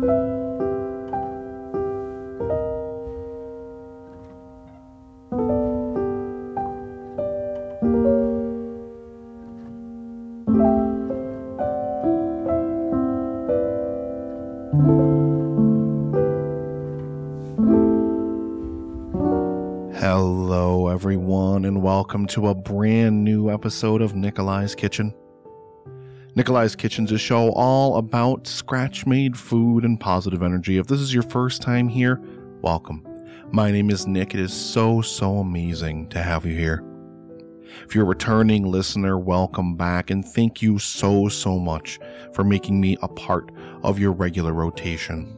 Hello, 0.00 0.06
everyone, 20.86 21.64
and 21.64 21.82
welcome 21.82 22.28
to 22.28 22.46
a 22.46 22.54
brand 22.54 23.24
new 23.24 23.50
episode 23.50 24.00
of 24.00 24.14
Nikolai's 24.14 24.76
Kitchen. 24.76 25.12
Nikolai's 26.38 26.76
Kitchen 26.76 27.04
is 27.04 27.10
a 27.10 27.18
show 27.18 27.50
all 27.54 27.96
about 27.96 28.46
scratch 28.46 29.06
made 29.06 29.36
food 29.36 29.84
and 29.84 29.98
positive 29.98 30.40
energy. 30.40 30.78
If 30.78 30.86
this 30.86 31.00
is 31.00 31.12
your 31.12 31.24
first 31.24 31.60
time 31.60 31.88
here, 31.88 32.20
welcome. 32.62 33.04
My 33.50 33.72
name 33.72 33.90
is 33.90 34.06
Nick. 34.06 34.34
It 34.34 34.40
is 34.40 34.52
so, 34.52 35.02
so 35.02 35.38
amazing 35.38 36.08
to 36.10 36.22
have 36.22 36.46
you 36.46 36.54
here. 36.54 36.84
If 37.84 37.92
you're 37.92 38.04
a 38.04 38.06
returning 38.06 38.62
listener, 38.62 39.18
welcome 39.18 39.74
back, 39.74 40.10
and 40.10 40.24
thank 40.24 40.62
you 40.62 40.78
so, 40.78 41.28
so 41.28 41.58
much 41.58 41.98
for 42.32 42.44
making 42.44 42.80
me 42.80 42.96
a 43.02 43.08
part 43.08 43.50
of 43.82 43.98
your 43.98 44.12
regular 44.12 44.52
rotation. 44.52 45.34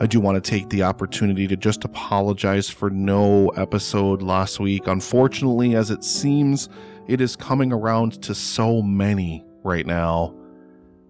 I 0.00 0.06
do 0.06 0.20
want 0.20 0.34
to 0.34 0.50
take 0.50 0.68
the 0.68 0.82
opportunity 0.82 1.48
to 1.48 1.56
just 1.56 1.86
apologize 1.86 2.68
for 2.68 2.90
no 2.90 3.48
episode 3.56 4.20
last 4.20 4.60
week. 4.60 4.86
Unfortunately, 4.86 5.76
as 5.76 5.90
it 5.90 6.04
seems, 6.04 6.68
it 7.08 7.22
is 7.22 7.36
coming 7.36 7.72
around 7.72 8.22
to 8.24 8.34
so 8.34 8.82
many 8.82 9.46
right 9.64 9.86
now. 9.86 10.34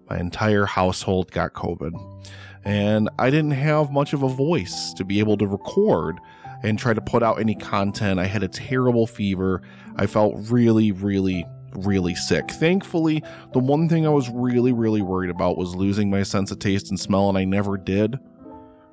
My 0.09 0.19
entire 0.19 0.65
household 0.65 1.31
got 1.31 1.53
COVID, 1.53 1.93
and 2.65 3.09
I 3.17 3.29
didn't 3.29 3.51
have 3.51 3.91
much 3.91 4.13
of 4.13 4.23
a 4.23 4.27
voice 4.27 4.93
to 4.93 5.05
be 5.05 5.19
able 5.19 5.37
to 5.37 5.47
record 5.47 6.19
and 6.63 6.77
try 6.77 6.93
to 6.93 7.01
put 7.01 7.23
out 7.23 7.39
any 7.39 7.55
content. 7.55 8.19
I 8.19 8.25
had 8.25 8.43
a 8.43 8.47
terrible 8.47 9.07
fever. 9.07 9.61
I 9.95 10.07
felt 10.07 10.35
really, 10.49 10.91
really, 10.91 11.45
really 11.75 12.15
sick. 12.15 12.51
Thankfully, 12.51 13.23
the 13.53 13.59
one 13.59 13.89
thing 13.89 14.05
I 14.05 14.09
was 14.09 14.29
really, 14.29 14.71
really 14.71 15.01
worried 15.01 15.29
about 15.29 15.57
was 15.57 15.75
losing 15.75 16.09
my 16.09 16.23
sense 16.23 16.51
of 16.51 16.59
taste 16.59 16.89
and 16.89 16.99
smell, 16.99 17.29
and 17.29 17.37
I 17.37 17.45
never 17.45 17.77
did. 17.77 18.19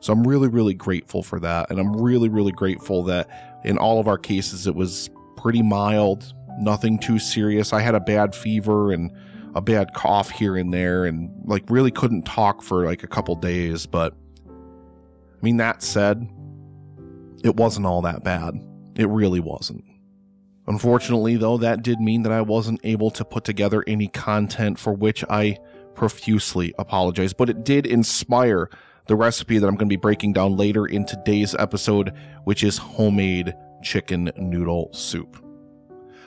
So 0.01 0.13
I'm 0.13 0.27
really, 0.27 0.49
really 0.49 0.75
grateful 0.75 1.23
for 1.23 1.39
that. 1.41 1.71
And 1.71 1.79
I'm 1.79 1.95
really, 1.95 2.29
really 2.29 2.53
grateful 2.53 3.03
that 3.05 3.61
in 3.65 3.79
all 3.79 4.01
of 4.01 4.09
our 4.09 4.19
cases, 4.19 4.67
it 4.67 4.75
was 4.75 5.11
pretty 5.37 5.63
mild, 5.63 6.33
nothing 6.59 6.99
too 6.99 7.19
serious. 7.19 7.73
I 7.73 7.81
had 7.81 7.95
a 7.95 8.01
bad 8.01 8.35
fever 8.35 8.93
and 8.93 9.11
a 9.55 9.61
bad 9.61 9.95
cough 9.95 10.31
here 10.31 10.57
and 10.57 10.73
there, 10.73 11.05
and 11.05 11.31
like 11.45 11.65
really 11.69 11.91
couldn't 11.91 12.23
talk 12.23 12.63
for 12.63 12.85
like 12.85 13.03
a 13.03 13.09
couple 13.09 13.35
days. 13.37 13.87
But 13.87 14.15
I 14.47 15.43
mean, 15.43 15.57
that 15.59 15.83
said, 15.83 16.29
it 17.43 17.57
wasn't 17.57 17.87
all 17.87 18.03
that 18.03 18.25
bad. 18.25 18.55
It 18.97 19.09
really 19.09 19.41
wasn't. 19.41 19.85
Unfortunately, 20.67 21.37
though, 21.37 21.59
that 21.59 21.83
did 21.83 22.01
mean 22.01 22.23
that 22.23 22.33
I 22.33 22.43
wasn't 22.43 22.81
able 22.85 23.11
to 23.13 23.25
put 23.25 23.45
together 23.45 23.83
any 23.87 24.09
content 24.09 24.79
for 24.79 24.93
which 24.93 25.25
I 25.29 25.59
profusely 25.95 26.73
apologize, 26.79 27.33
but 27.33 27.51
it 27.51 27.65
did 27.65 27.87
inspire 27.87 28.71
the 29.07 29.17
recipe 29.17 29.59
that 29.59 29.67
I'm 29.67 29.75
going 29.75 29.89
to 29.89 29.93
be 29.93 29.97
breaking 29.97 30.35
down 30.35 30.57
later 30.57 30.87
in 30.87 31.05
today's 31.05 31.55
episode, 31.57 32.15
which 32.45 32.63
is 32.63 32.79
homemade 32.79 33.55
chicken 33.83 34.31
noodle 34.37 34.91
soup. 34.93 35.45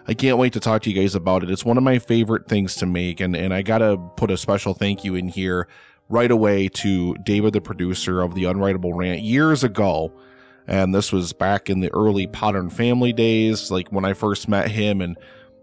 I 0.08 0.14
can't 0.14 0.38
wait 0.38 0.54
to 0.54 0.60
talk 0.60 0.82
to 0.84 0.92
you 0.92 1.02
guys 1.02 1.16
about 1.16 1.44
it. 1.44 1.50
It's 1.50 1.64
one 1.64 1.78
of 1.78 1.84
my 1.84 1.98
favorite 1.98 2.48
things 2.48 2.76
to 2.76 2.86
make, 2.86 3.22
and, 3.22 3.36
and 3.36 3.54
I 3.54 3.62
gotta 3.62 3.98
put 4.18 4.32
a 4.32 4.38
special 4.38 4.74
thank 4.74 5.04
you 5.04 5.16
in 5.16 5.30
here 5.30 5.68
right 6.10 6.32
away 6.32 6.68
to 6.68 7.16
David, 7.24 7.54
the 7.54 7.62
producer 7.62 8.22
of 8.22 8.36
the 8.36 8.44
Unwritable 8.44 8.96
Rant 8.96 9.22
years 9.22 9.64
ago. 9.64 10.12
And 10.68 10.94
this 10.94 11.12
was 11.12 11.34
back 11.34 11.70
in 11.70 11.80
the 11.80 11.94
early 11.94 12.28
Modern 12.28 12.70
Family 12.70 13.14
days, 13.14 13.72
like 13.72 13.92
when 13.92 14.06
I 14.06 14.14
first 14.14 14.48
met 14.48 14.70
him 14.70 15.02
and 15.02 15.18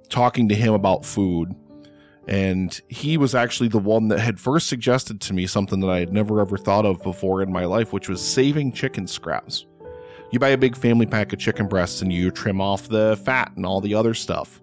talking 0.08 0.48
to 0.48 0.54
him 0.54 0.74
about 0.74 1.04
food. 1.04 1.54
And 2.26 2.78
he 2.88 3.16
was 3.16 3.34
actually 3.34 3.68
the 3.68 3.78
one 3.78 4.08
that 4.08 4.20
had 4.20 4.38
first 4.38 4.68
suggested 4.68 5.20
to 5.22 5.32
me 5.32 5.46
something 5.46 5.80
that 5.80 5.90
I 5.90 6.00
had 6.00 6.12
never 6.12 6.40
ever 6.40 6.56
thought 6.56 6.86
of 6.86 7.02
before 7.02 7.42
in 7.42 7.52
my 7.52 7.64
life, 7.64 7.92
which 7.92 8.08
was 8.08 8.26
saving 8.26 8.72
chicken 8.72 9.06
scraps. 9.06 9.66
You 10.30 10.38
buy 10.38 10.50
a 10.50 10.58
big 10.58 10.76
family 10.76 11.06
pack 11.06 11.32
of 11.32 11.38
chicken 11.38 11.66
breasts 11.66 12.02
and 12.02 12.12
you 12.12 12.30
trim 12.30 12.60
off 12.60 12.88
the 12.88 13.20
fat 13.24 13.52
and 13.56 13.66
all 13.66 13.80
the 13.80 13.94
other 13.94 14.14
stuff. 14.14 14.60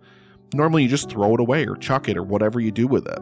Normally, 0.53 0.83
you 0.83 0.89
just 0.89 1.09
throw 1.09 1.33
it 1.33 1.39
away 1.39 1.66
or 1.66 1.75
chuck 1.75 2.07
it 2.07 2.17
or 2.17 2.23
whatever 2.23 2.59
you 2.59 2.72
do 2.72 2.88
with 2.88 3.05
it. 3.07 3.19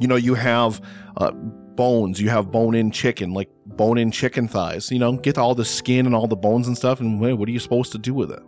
You 0.00 0.08
know, 0.08 0.16
you 0.16 0.34
have 0.34 0.82
uh, 1.16 1.30
bones, 1.30 2.20
you 2.20 2.28
have 2.28 2.50
bone 2.50 2.74
in 2.74 2.90
chicken, 2.90 3.32
like 3.32 3.50
bone 3.64 3.96
in 3.96 4.10
chicken 4.10 4.48
thighs. 4.48 4.90
You 4.90 4.98
know, 4.98 5.16
get 5.16 5.38
all 5.38 5.54
the 5.54 5.64
skin 5.64 6.04
and 6.04 6.14
all 6.14 6.26
the 6.26 6.36
bones 6.36 6.68
and 6.68 6.76
stuff, 6.76 7.00
and 7.00 7.20
what 7.20 7.48
are 7.48 7.52
you 7.52 7.60
supposed 7.60 7.92
to 7.92 7.98
do 7.98 8.12
with 8.12 8.30
it? 8.30 8.42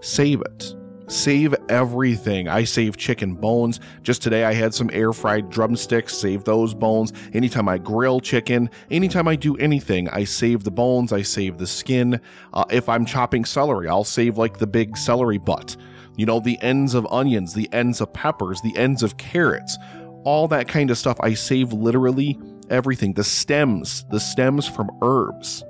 Save 0.00 0.42
it 0.42 0.74
save 1.10 1.54
everything. 1.68 2.48
I 2.48 2.64
save 2.64 2.96
chicken 2.96 3.34
bones. 3.34 3.80
Just 4.02 4.22
today, 4.22 4.44
I 4.44 4.52
had 4.52 4.72
some 4.72 4.90
air 4.92 5.12
fried 5.12 5.50
drumsticks, 5.50 6.16
save 6.16 6.44
those 6.44 6.74
bones. 6.74 7.12
Anytime 7.32 7.68
I 7.68 7.78
grill 7.78 8.20
chicken, 8.20 8.70
anytime 8.90 9.28
I 9.28 9.36
do 9.36 9.56
anything, 9.56 10.08
I 10.08 10.24
save 10.24 10.64
the 10.64 10.70
bones, 10.70 11.12
I 11.12 11.22
save 11.22 11.58
the 11.58 11.66
skin. 11.66 12.20
Uh, 12.52 12.64
if 12.70 12.88
I'm 12.88 13.04
chopping 13.04 13.44
celery, 13.44 13.88
I'll 13.88 14.04
save 14.04 14.38
like 14.38 14.58
the 14.58 14.66
big 14.66 14.96
celery 14.96 15.38
butt. 15.38 15.76
You 16.16 16.26
know, 16.26 16.40
the 16.40 16.60
ends 16.62 16.94
of 16.94 17.06
onions, 17.10 17.54
the 17.54 17.68
ends 17.72 18.00
of 18.00 18.12
peppers, 18.12 18.60
the 18.60 18.76
ends 18.76 19.02
of 19.02 19.16
carrots, 19.16 19.76
all 20.24 20.48
that 20.48 20.68
kind 20.68 20.90
of 20.90 20.98
stuff. 20.98 21.18
I 21.20 21.34
save 21.34 21.72
literally 21.72 22.38
everything. 22.68 23.14
The 23.14 23.24
stems, 23.24 24.04
the 24.10 24.20
stems 24.20 24.68
from 24.68 24.90
herbs 25.02 25.64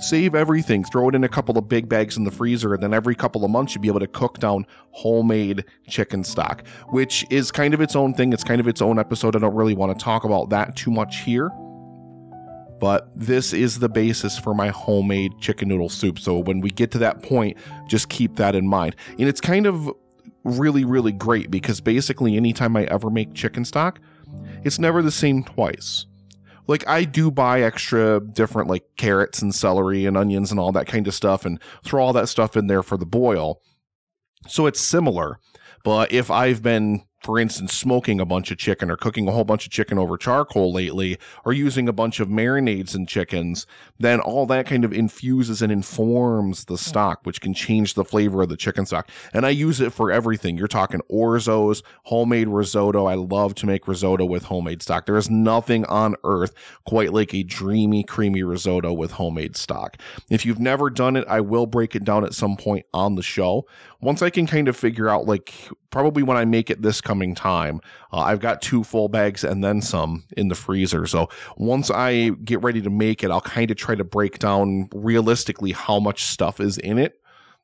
save 0.00 0.34
everything, 0.34 0.84
throw 0.84 1.08
it 1.08 1.14
in 1.14 1.24
a 1.24 1.28
couple 1.28 1.56
of 1.58 1.68
big 1.68 1.88
bags 1.88 2.16
in 2.16 2.24
the 2.24 2.30
freezer, 2.30 2.74
and 2.74 2.82
then 2.82 2.94
every 2.94 3.14
couple 3.14 3.44
of 3.44 3.50
months 3.50 3.74
you'll 3.74 3.82
be 3.82 3.88
able 3.88 4.00
to 4.00 4.06
cook 4.06 4.38
down 4.38 4.66
homemade 4.90 5.64
chicken 5.88 6.24
stock, 6.24 6.66
which 6.88 7.24
is 7.30 7.50
kind 7.50 7.74
of 7.74 7.80
its 7.80 7.94
own 7.94 8.14
thing. 8.14 8.32
It's 8.32 8.44
kind 8.44 8.60
of 8.60 8.68
its 8.68 8.82
own 8.82 8.98
episode. 8.98 9.36
I 9.36 9.38
don't 9.38 9.54
really 9.54 9.74
want 9.74 9.96
to 9.96 10.02
talk 10.02 10.24
about 10.24 10.50
that 10.50 10.76
too 10.76 10.90
much 10.90 11.20
here. 11.20 11.50
But 12.80 13.10
this 13.14 13.52
is 13.52 13.78
the 13.78 13.90
basis 13.90 14.38
for 14.38 14.54
my 14.54 14.68
homemade 14.68 15.32
chicken 15.38 15.68
noodle 15.68 15.90
soup. 15.90 16.18
So 16.18 16.38
when 16.38 16.60
we 16.60 16.70
get 16.70 16.90
to 16.92 16.98
that 16.98 17.22
point, 17.22 17.58
just 17.86 18.08
keep 18.08 18.36
that 18.36 18.54
in 18.54 18.66
mind. 18.66 18.96
And 19.18 19.28
it's 19.28 19.40
kind 19.40 19.66
of 19.66 19.90
really, 20.44 20.84
really 20.84 21.12
great 21.12 21.50
because 21.50 21.82
basically, 21.82 22.36
anytime 22.36 22.74
I 22.76 22.84
ever 22.84 23.10
make 23.10 23.34
chicken 23.34 23.66
stock, 23.66 24.00
it's 24.64 24.78
never 24.78 25.02
the 25.02 25.10
same 25.10 25.44
twice 25.44 26.06
like 26.70 26.86
I 26.86 27.02
do 27.02 27.32
buy 27.32 27.62
extra 27.62 28.20
different 28.20 28.70
like 28.70 28.84
carrots 28.96 29.42
and 29.42 29.52
celery 29.52 30.06
and 30.06 30.16
onions 30.16 30.52
and 30.52 30.60
all 30.60 30.70
that 30.70 30.86
kind 30.86 31.08
of 31.08 31.14
stuff 31.14 31.44
and 31.44 31.60
throw 31.84 32.00
all 32.00 32.12
that 32.12 32.28
stuff 32.28 32.56
in 32.56 32.68
there 32.68 32.84
for 32.84 32.96
the 32.96 33.04
boil. 33.04 33.60
So 34.46 34.66
it's 34.66 34.80
similar. 34.80 35.40
But 35.82 36.12
if 36.12 36.30
I've 36.30 36.62
been 36.62 37.02
for 37.22 37.38
instance, 37.38 37.74
smoking 37.74 38.20
a 38.20 38.24
bunch 38.24 38.50
of 38.50 38.58
chicken 38.58 38.90
or 38.90 38.96
cooking 38.96 39.28
a 39.28 39.32
whole 39.32 39.44
bunch 39.44 39.66
of 39.66 39.72
chicken 39.72 39.98
over 39.98 40.16
charcoal 40.16 40.72
lately 40.72 41.18
or 41.44 41.52
using 41.52 41.88
a 41.88 41.92
bunch 41.92 42.18
of 42.18 42.28
marinades 42.28 42.94
in 42.94 43.06
chickens, 43.06 43.66
then 43.98 44.20
all 44.20 44.46
that 44.46 44.66
kind 44.66 44.84
of 44.84 44.92
infuses 44.92 45.60
and 45.60 45.70
informs 45.70 46.64
the 46.64 46.78
stock, 46.78 47.20
which 47.24 47.40
can 47.40 47.52
change 47.52 47.94
the 47.94 48.04
flavor 48.04 48.42
of 48.42 48.48
the 48.48 48.56
chicken 48.56 48.86
stock. 48.86 49.10
And 49.34 49.44
I 49.44 49.50
use 49.50 49.80
it 49.80 49.92
for 49.92 50.10
everything. 50.10 50.56
You're 50.56 50.66
talking 50.66 51.00
orzos, 51.10 51.82
homemade 52.04 52.48
risotto. 52.48 53.04
I 53.04 53.14
love 53.14 53.54
to 53.56 53.66
make 53.66 53.86
risotto 53.86 54.24
with 54.24 54.44
homemade 54.44 54.82
stock. 54.82 55.04
There 55.04 55.16
is 55.16 55.28
nothing 55.28 55.84
on 55.86 56.16
earth 56.24 56.54
quite 56.86 57.12
like 57.12 57.34
a 57.34 57.42
dreamy, 57.42 58.02
creamy 58.02 58.42
risotto 58.42 58.94
with 58.94 59.12
homemade 59.12 59.56
stock. 59.56 59.98
If 60.30 60.46
you've 60.46 60.58
never 60.58 60.88
done 60.88 61.16
it, 61.16 61.26
I 61.28 61.40
will 61.40 61.66
break 61.66 61.94
it 61.94 62.04
down 62.04 62.24
at 62.24 62.34
some 62.34 62.56
point 62.56 62.86
on 62.94 63.16
the 63.16 63.22
show. 63.22 63.66
Once 64.00 64.22
I 64.22 64.30
can 64.30 64.46
kind 64.46 64.68
of 64.68 64.76
figure 64.76 65.10
out, 65.10 65.26
like, 65.26 65.52
probably 65.90 66.22
when 66.22 66.36
I 66.36 66.44
make 66.44 66.70
it 66.70 66.82
this 66.82 67.00
coming 67.00 67.34
time. 67.34 67.80
Uh, 68.12 68.20
I've 68.20 68.40
got 68.40 68.62
two 68.62 68.84
full 68.84 69.08
bags 69.08 69.44
and 69.44 69.62
then 69.62 69.82
some 69.82 70.24
in 70.36 70.48
the 70.48 70.54
freezer. 70.54 71.06
So 71.06 71.28
once 71.56 71.90
I 71.90 72.30
get 72.44 72.62
ready 72.62 72.80
to 72.82 72.90
make 72.90 73.22
it, 73.22 73.30
I'll 73.30 73.40
kind 73.40 73.70
of 73.70 73.76
try 73.76 73.94
to 73.94 74.04
break 74.04 74.38
down 74.38 74.88
realistically 74.94 75.72
how 75.72 76.00
much 76.00 76.24
stuff 76.24 76.60
is 76.60 76.78
in 76.78 76.98
it 76.98 77.20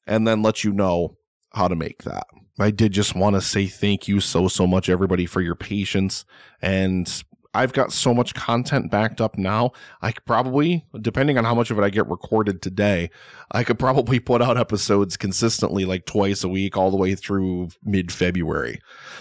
and 0.07 0.27
then 0.27 0.43
let 0.43 0.65
you 0.65 0.73
know 0.73 1.17
how 1.53 1.69
to 1.69 1.77
make 1.77 2.03
that. 2.03 2.27
I 2.59 2.71
did 2.71 2.93
just 2.93 3.15
want 3.15 3.37
to 3.37 3.43
say 3.43 3.67
thank 3.67 4.09
you 4.09 4.21
so, 4.21 4.49
so 4.49 4.67
much, 4.67 4.89
everybody, 4.89 5.27
for 5.27 5.41
your 5.41 5.55
patience 5.55 6.25
and 6.63 7.23
I've 7.57 7.73
got 7.73 7.91
so 7.91 8.13
much 8.13 8.35
content 8.35 8.91
backed 8.91 9.21
up 9.21 9.39
now. 9.39 9.73
I 10.03 10.13
could 10.13 10.27
probably, 10.27 10.85
depending 11.01 11.39
on 11.39 11.45
how 11.45 11.55
much 11.55 11.71
of 11.71 11.79
it 11.79 11.83
I 11.83 11.89
get 11.89 12.07
recorded 12.07 12.61
today, 12.61 13.11
I 13.51 13.65
could 13.65 13.79
probably 13.79 14.21
put 14.21 14.43
out 14.43 14.59
episodes 14.59 15.17
consistently 15.17 15.87
like 15.87 16.05
twice 16.05 16.45
a 16.45 16.49
week 16.49 16.77
all 16.77 16.91
the 16.91 16.99
way 16.99 17.15
through 17.15 17.71
mid 17.83 18.13
February. 18.13 18.79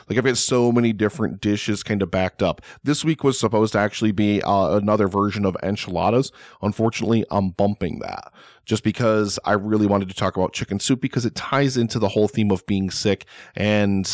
Like 0.09 0.17
I've 0.17 0.25
got 0.25 0.37
so 0.37 0.69
many 0.73 0.91
different 0.91 1.39
dishes 1.39 1.81
kind 1.81 2.01
of 2.01 2.11
backed 2.11 2.43
up. 2.43 2.61
This 2.83 3.05
week 3.05 3.23
was 3.23 3.39
supposed 3.39 3.71
to 3.71 3.79
actually 3.79 4.11
be 4.11 4.41
uh, 4.41 4.75
another 4.75 5.07
version 5.07 5.45
of 5.45 5.55
enchiladas. 5.63 6.33
Unfortunately, 6.61 7.23
I'm 7.31 7.51
bumping 7.51 7.99
that 7.99 8.33
just 8.65 8.83
because 8.83 9.39
I 9.45 9.53
really 9.53 9.87
wanted 9.87 10.09
to 10.09 10.15
talk 10.15 10.35
about 10.35 10.51
chicken 10.51 10.81
soup 10.81 10.99
because 10.99 11.25
it 11.25 11.35
ties 11.35 11.77
into 11.77 11.99
the 11.99 12.09
whole 12.09 12.27
theme 12.27 12.51
of 12.51 12.65
being 12.65 12.91
sick 12.91 13.25
and, 13.55 14.11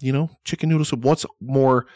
you 0.00 0.12
know, 0.12 0.30
chicken 0.44 0.68
noodle 0.68 0.84
soup. 0.84 1.04
What's 1.04 1.24
more 1.40 1.86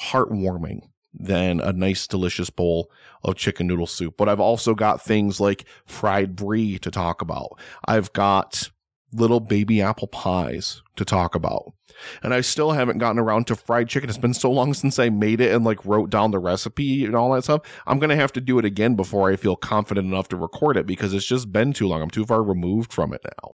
heartwarming 0.00 0.80
than 1.12 1.60
a 1.60 1.72
nice, 1.72 2.06
delicious 2.06 2.50
bowl 2.50 2.90
of 3.24 3.34
chicken 3.34 3.66
noodle 3.66 3.86
soup. 3.86 4.14
But 4.16 4.28
I've 4.28 4.40
also 4.40 4.74
got 4.74 5.02
things 5.02 5.40
like 5.40 5.64
fried 5.86 6.36
brie 6.36 6.78
to 6.78 6.90
talk 6.90 7.20
about. 7.20 7.58
I've 7.86 8.12
got 8.12 8.70
little 9.12 9.40
baby 9.40 9.82
apple 9.82 10.06
pies 10.06 10.82
to 10.96 11.04
talk 11.04 11.34
about. 11.34 11.72
And 12.22 12.32
I 12.32 12.40
still 12.40 12.72
haven't 12.72 12.98
gotten 12.98 13.18
around 13.18 13.46
to 13.48 13.56
fried 13.56 13.88
chicken. 13.88 14.08
It's 14.08 14.18
been 14.18 14.34
so 14.34 14.50
long 14.50 14.72
since 14.72 14.98
I 14.98 15.10
made 15.10 15.40
it 15.40 15.52
and 15.52 15.64
like 15.64 15.84
wrote 15.84 16.10
down 16.10 16.30
the 16.30 16.38
recipe 16.38 17.04
and 17.04 17.16
all 17.16 17.32
that 17.32 17.44
stuff. 17.44 17.62
I'm 17.86 17.98
going 17.98 18.10
to 18.10 18.16
have 18.16 18.32
to 18.34 18.40
do 18.40 18.58
it 18.58 18.64
again 18.64 18.94
before 18.94 19.30
I 19.30 19.36
feel 19.36 19.56
confident 19.56 20.06
enough 20.06 20.28
to 20.28 20.36
record 20.36 20.76
it 20.76 20.86
because 20.86 21.12
it's 21.12 21.26
just 21.26 21.52
been 21.52 21.72
too 21.72 21.88
long. 21.88 22.02
I'm 22.02 22.10
too 22.10 22.24
far 22.24 22.42
removed 22.42 22.92
from 22.92 23.12
it 23.12 23.20
now. 23.24 23.52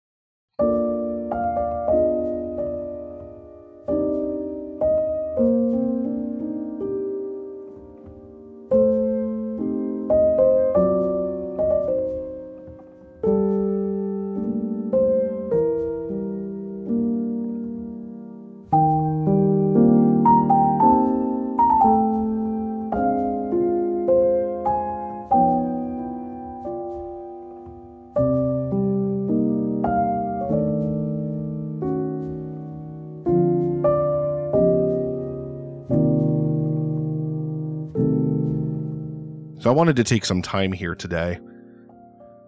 Wanted 39.77 39.97
to 39.97 40.05
take 40.05 40.25
some 40.25 40.41
time 40.41 40.73
here 40.73 40.95
today 40.95 41.39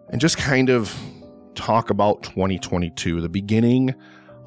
and 0.09 0.19
just 0.19 0.39
kind 0.39 0.71
of 0.71 0.99
talk 1.55 1.91
about 1.91 2.23
2022, 2.23 3.21
the 3.21 3.29
beginning 3.29 3.95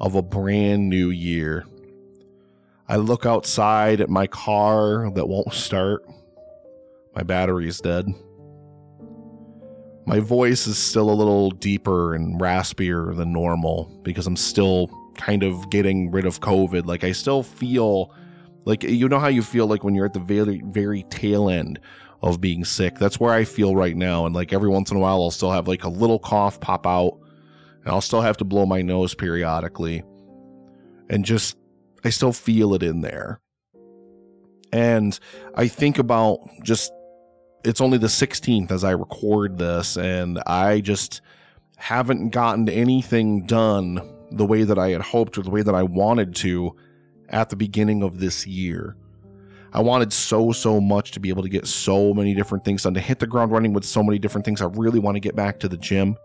of 0.00 0.16
a 0.16 0.22
brand 0.22 0.88
new 0.88 1.10
year. 1.10 1.64
I 2.88 2.96
look 2.96 3.24
outside 3.24 4.00
at 4.00 4.10
my 4.10 4.26
car 4.26 5.08
that 5.12 5.28
won't 5.28 5.52
start. 5.52 6.04
My 7.14 7.22
battery 7.22 7.68
is 7.68 7.80
dead. 7.80 8.08
My 10.04 10.18
voice 10.18 10.66
is 10.66 10.76
still 10.76 11.08
a 11.08 11.14
little 11.14 11.52
deeper 11.52 12.16
and 12.16 12.40
raspier 12.40 13.16
than 13.16 13.32
normal 13.32 13.96
because 14.02 14.26
I'm 14.26 14.36
still 14.36 14.90
kind 15.14 15.44
of 15.44 15.70
getting 15.70 16.10
rid 16.10 16.26
of 16.26 16.40
COVID. 16.40 16.86
Like 16.86 17.04
I 17.04 17.12
still 17.12 17.44
feel 17.44 18.12
like 18.64 18.82
you 18.82 19.08
know 19.08 19.20
how 19.20 19.28
you 19.28 19.42
feel 19.42 19.68
like 19.68 19.84
when 19.84 19.94
you're 19.94 20.06
at 20.06 20.14
the 20.14 20.20
very 20.20 20.62
very 20.64 21.04
tail 21.04 21.48
end 21.48 21.78
of 22.22 22.40
being 22.40 22.64
sick. 22.64 22.98
That's 22.98 23.18
where 23.18 23.32
I 23.32 23.44
feel 23.44 23.74
right 23.74 23.96
now. 23.96 24.26
And 24.26 24.34
like 24.34 24.52
every 24.52 24.68
once 24.68 24.90
in 24.90 24.96
a 24.96 25.00
while, 25.00 25.22
I'll 25.22 25.30
still 25.30 25.50
have 25.50 25.66
like 25.66 25.84
a 25.84 25.88
little 25.88 26.18
cough 26.18 26.60
pop 26.60 26.86
out, 26.86 27.18
and 27.84 27.92
I'll 27.92 28.00
still 28.00 28.20
have 28.20 28.36
to 28.38 28.44
blow 28.44 28.64
my 28.64 28.82
nose 28.82 29.14
periodically. 29.14 30.04
And 31.10 31.24
just, 31.24 31.56
I 32.04 32.10
still 32.10 32.32
feel 32.32 32.74
it 32.74 32.82
in 32.82 33.00
there. 33.00 33.40
And 34.72 35.18
I 35.54 35.68
think 35.68 35.98
about 35.98 36.38
just, 36.62 36.92
it's 37.64 37.80
only 37.80 37.98
the 37.98 38.06
16th 38.06 38.70
as 38.70 38.84
I 38.84 38.92
record 38.92 39.58
this, 39.58 39.96
and 39.96 40.38
I 40.46 40.80
just 40.80 41.20
haven't 41.76 42.30
gotten 42.30 42.68
anything 42.68 43.44
done 43.44 44.00
the 44.30 44.46
way 44.46 44.62
that 44.62 44.78
I 44.78 44.90
had 44.90 45.02
hoped 45.02 45.36
or 45.36 45.42
the 45.42 45.50
way 45.50 45.62
that 45.62 45.74
I 45.74 45.82
wanted 45.82 46.34
to 46.36 46.74
at 47.28 47.50
the 47.50 47.56
beginning 47.56 48.02
of 48.02 48.20
this 48.20 48.46
year. 48.46 48.96
I 49.74 49.80
wanted 49.80 50.12
so, 50.12 50.52
so 50.52 50.80
much 50.80 51.12
to 51.12 51.20
be 51.20 51.30
able 51.30 51.42
to 51.42 51.48
get 51.48 51.66
so 51.66 52.12
many 52.12 52.34
different 52.34 52.64
things 52.64 52.82
done, 52.82 52.94
to 52.94 53.00
hit 53.00 53.18
the 53.18 53.26
ground 53.26 53.52
running 53.52 53.72
with 53.72 53.84
so 53.84 54.02
many 54.02 54.18
different 54.18 54.44
things. 54.44 54.60
I 54.60 54.66
really 54.66 54.98
want 54.98 55.16
to 55.16 55.20
get 55.20 55.34
back 55.34 55.60
to 55.60 55.68
the 55.68 55.78
gym. 55.78 56.16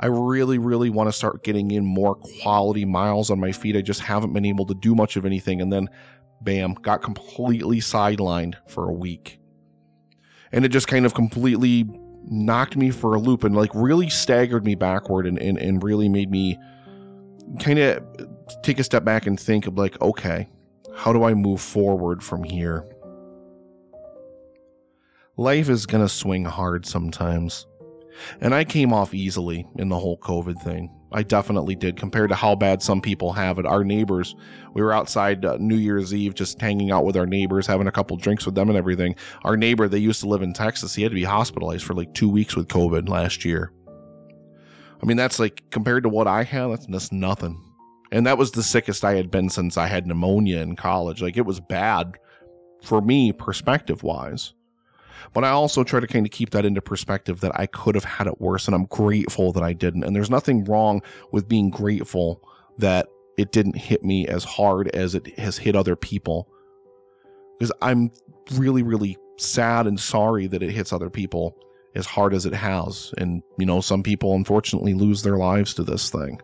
I 0.00 0.06
really, 0.06 0.58
really 0.58 0.90
want 0.90 1.08
to 1.08 1.12
start 1.12 1.42
getting 1.42 1.70
in 1.70 1.84
more 1.84 2.14
quality 2.14 2.84
miles 2.84 3.30
on 3.30 3.40
my 3.40 3.52
feet. 3.52 3.76
I 3.76 3.80
just 3.80 4.00
haven't 4.00 4.32
been 4.32 4.44
able 4.44 4.66
to 4.66 4.74
do 4.74 4.94
much 4.94 5.16
of 5.16 5.24
anything. 5.24 5.60
And 5.60 5.72
then, 5.72 5.88
bam, 6.42 6.74
got 6.74 7.02
completely 7.02 7.78
sidelined 7.78 8.54
for 8.68 8.88
a 8.88 8.92
week. 8.92 9.40
And 10.52 10.64
it 10.64 10.68
just 10.68 10.88
kind 10.88 11.06
of 11.06 11.14
completely 11.14 11.88
knocked 12.24 12.76
me 12.76 12.90
for 12.90 13.14
a 13.14 13.18
loop 13.18 13.44
and 13.44 13.56
like 13.56 13.70
really 13.74 14.08
staggered 14.08 14.64
me 14.64 14.74
backward 14.74 15.26
and, 15.26 15.38
and, 15.38 15.58
and 15.58 15.82
really 15.82 16.08
made 16.08 16.30
me 16.30 16.58
kind 17.60 17.78
of 17.78 18.04
take 18.62 18.78
a 18.78 18.84
step 18.84 19.04
back 19.04 19.26
and 19.26 19.40
think 19.40 19.66
of 19.66 19.78
like, 19.78 20.00
okay, 20.02 20.46
how 20.98 21.12
do 21.12 21.22
I 21.22 21.32
move 21.32 21.60
forward 21.60 22.24
from 22.24 22.42
here? 22.42 22.84
Life 25.36 25.68
is 25.68 25.86
going 25.86 26.04
to 26.04 26.08
swing 26.08 26.44
hard 26.44 26.84
sometimes. 26.84 27.68
And 28.40 28.52
I 28.52 28.64
came 28.64 28.92
off 28.92 29.14
easily 29.14 29.64
in 29.76 29.90
the 29.90 29.98
whole 29.98 30.18
COVID 30.18 30.60
thing. 30.60 30.92
I 31.12 31.22
definitely 31.22 31.76
did 31.76 31.96
compared 31.96 32.30
to 32.30 32.34
how 32.34 32.56
bad 32.56 32.82
some 32.82 33.00
people 33.00 33.32
have 33.32 33.60
it. 33.60 33.64
Our 33.64 33.84
neighbors, 33.84 34.34
we 34.74 34.82
were 34.82 34.92
outside 34.92 35.44
uh, 35.44 35.56
New 35.60 35.76
Year's 35.76 36.12
Eve 36.12 36.34
just 36.34 36.60
hanging 36.60 36.90
out 36.90 37.04
with 37.04 37.16
our 37.16 37.26
neighbors, 37.26 37.68
having 37.68 37.86
a 37.86 37.92
couple 37.92 38.16
drinks 38.16 38.44
with 38.44 38.56
them 38.56 38.68
and 38.68 38.76
everything. 38.76 39.14
Our 39.44 39.56
neighbor, 39.56 39.86
they 39.86 39.98
used 39.98 40.20
to 40.22 40.28
live 40.28 40.42
in 40.42 40.52
Texas. 40.52 40.96
He 40.96 41.04
had 41.04 41.12
to 41.12 41.14
be 41.14 41.22
hospitalized 41.22 41.84
for 41.84 41.94
like 41.94 42.12
two 42.12 42.28
weeks 42.28 42.56
with 42.56 42.66
COVID 42.66 43.08
last 43.08 43.44
year. 43.44 43.72
I 45.00 45.06
mean, 45.06 45.16
that's 45.16 45.38
like 45.38 45.62
compared 45.70 46.02
to 46.02 46.08
what 46.08 46.26
I 46.26 46.42
had, 46.42 46.72
that's, 46.72 46.86
that's 46.86 47.12
nothing. 47.12 47.67
And 48.10 48.26
that 48.26 48.38
was 48.38 48.52
the 48.52 48.62
sickest 48.62 49.04
I 49.04 49.14
had 49.14 49.30
been 49.30 49.50
since 49.50 49.76
I 49.76 49.86
had 49.86 50.06
pneumonia 50.06 50.60
in 50.60 50.76
college. 50.76 51.20
Like 51.20 51.36
it 51.36 51.46
was 51.46 51.60
bad 51.60 52.18
for 52.82 53.00
me, 53.00 53.32
perspective 53.32 54.02
wise. 54.02 54.54
But 55.34 55.44
I 55.44 55.50
also 55.50 55.84
try 55.84 56.00
to 56.00 56.06
kind 56.06 56.24
of 56.24 56.32
keep 56.32 56.50
that 56.50 56.64
into 56.64 56.80
perspective 56.80 57.40
that 57.40 57.58
I 57.58 57.66
could 57.66 57.94
have 57.94 58.04
had 58.04 58.26
it 58.26 58.40
worse 58.40 58.66
and 58.66 58.74
I'm 58.74 58.86
grateful 58.86 59.52
that 59.52 59.62
I 59.62 59.72
didn't. 59.72 60.04
And 60.04 60.16
there's 60.16 60.30
nothing 60.30 60.64
wrong 60.64 61.02
with 61.32 61.48
being 61.48 61.70
grateful 61.70 62.42
that 62.78 63.08
it 63.36 63.52
didn't 63.52 63.76
hit 63.76 64.02
me 64.02 64.26
as 64.26 64.44
hard 64.44 64.88
as 64.88 65.14
it 65.14 65.38
has 65.38 65.58
hit 65.58 65.76
other 65.76 65.96
people. 65.96 66.48
Because 67.58 67.72
I'm 67.82 68.10
really, 68.54 68.82
really 68.82 69.18
sad 69.36 69.86
and 69.86 70.00
sorry 70.00 70.46
that 70.46 70.62
it 70.62 70.70
hits 70.70 70.92
other 70.92 71.10
people 71.10 71.56
as 71.94 72.06
hard 72.06 72.32
as 72.32 72.46
it 72.46 72.54
has. 72.54 73.12
And, 73.18 73.42
you 73.58 73.66
know, 73.66 73.80
some 73.80 74.02
people 74.02 74.34
unfortunately 74.34 74.94
lose 74.94 75.22
their 75.22 75.36
lives 75.36 75.74
to 75.74 75.82
this 75.82 76.08
thing 76.10 76.40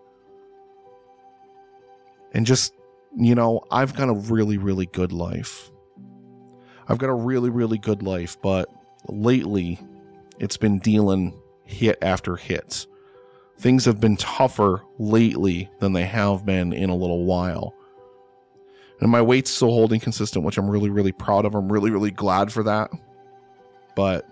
and 2.35 2.45
just, 2.45 2.75
you 3.17 3.35
know, 3.35 3.63
I've 3.71 3.95
got 3.95 4.09
a 4.09 4.15
really, 4.15 4.59
really 4.59 4.87
good 4.87 5.13
life. 5.13 5.71
I've 6.89 6.99
got 6.99 7.09
a 7.09 7.15
really, 7.15 7.49
really 7.49 7.79
good 7.79 8.03
life, 8.03 8.37
but 8.43 8.69
lately 9.09 9.81
it's 10.39 10.57
been 10.57 10.79
dealing 10.81 11.41
hit 11.65 11.97
after 12.03 12.37
hit. 12.37 12.87
Things 13.59 13.85
have 13.85 14.01
been 14.01 14.17
tougher 14.17 14.83
lately 14.99 15.71
than 15.79 15.93
they 15.93 16.05
have 16.05 16.45
been 16.45 16.73
in 16.73 16.91
a 16.91 16.97
little 16.97 17.25
while. 17.25 17.73
And 19.01 19.11
my 19.11 19.23
weight's 19.23 19.51
still 19.51 19.71
holding 19.71 20.01
consistent, 20.01 20.45
which 20.45 20.59
I'm 20.59 20.69
really, 20.69 20.91
really 20.91 21.13
proud 21.13 21.45
of. 21.45 21.55
I'm 21.55 21.71
really, 21.71 21.91
really 21.91 22.11
glad 22.11 22.53
for 22.53 22.63
that. 22.65 22.91
But 23.97 24.27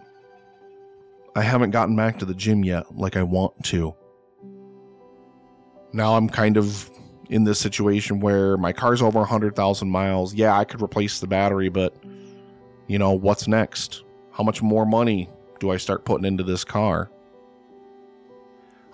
I 1.34 1.42
haven't 1.42 1.70
gotten 1.70 1.96
back 1.96 2.18
to 2.18 2.24
the 2.24 2.34
gym 2.34 2.64
yet 2.64 2.96
like 2.96 3.16
I 3.16 3.22
want 3.22 3.64
to. 3.66 3.94
Now 5.92 6.16
I'm 6.16 6.28
kind 6.28 6.56
of 6.56 6.90
in 7.30 7.44
this 7.44 7.58
situation 7.58 8.20
where 8.20 8.56
my 8.56 8.72
car's 8.72 9.02
over 9.02 9.20
100,000 9.20 9.88
miles. 9.88 10.34
Yeah, 10.34 10.56
I 10.56 10.64
could 10.64 10.82
replace 10.82 11.20
the 11.20 11.26
battery, 11.26 11.68
but 11.68 11.94
you 12.86 12.98
know, 12.98 13.12
what's 13.12 13.48
next? 13.48 14.04
How 14.32 14.42
much 14.44 14.62
more 14.62 14.84
money 14.84 15.30
do 15.60 15.70
I 15.70 15.76
start 15.76 16.04
putting 16.04 16.24
into 16.24 16.42
this 16.42 16.64
car? 16.64 17.10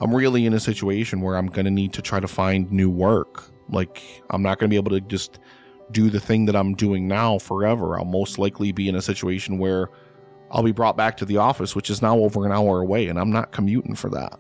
I'm 0.01 0.15
really 0.15 0.47
in 0.47 0.55
a 0.55 0.61
situation 0.61 1.21
where 1.21 1.37
I'm 1.37 1.49
going 1.49 1.65
to 1.65 1.71
need 1.71 1.93
to 1.95 2.03
try 2.03 2.21
to 2.21 2.29
find 2.29 2.71
new 2.71 2.91
work. 2.91 3.45
Like, 3.69 4.23
I'm 4.31 4.43
not 4.43 4.59
going 4.59 4.69
to 4.69 4.73
be 4.73 4.77
able 4.77 4.93
to 4.93 5.01
just 5.01 5.41
do 5.91 6.11
the 6.11 6.21
thing 6.21 6.47
that 6.47 6.55
I'm 6.55 6.75
doing 6.75 7.09
now 7.09 7.39
forever. 7.39 7.99
I'll 7.99 8.05
most 8.05 8.39
likely 8.39 8.73
be 8.73 8.89
in 8.89 8.95
a 8.95 9.03
situation 9.03 9.59
where 9.59 9.89
I'll 10.51 10.63
be 10.63 10.73
brought 10.73 10.97
back 10.97 11.17
to 11.19 11.25
the 11.25 11.39
office, 11.39 11.75
which 11.75 11.91
is 11.91 12.01
now 12.01 12.19
over 12.19 12.47
an 12.47 12.53
hour 12.53 12.81
away, 12.81 13.09
and 13.09 13.19
I'm 13.19 13.31
not 13.31 13.53
commuting 13.53 13.95
for 13.95 14.11
that. 14.11 14.39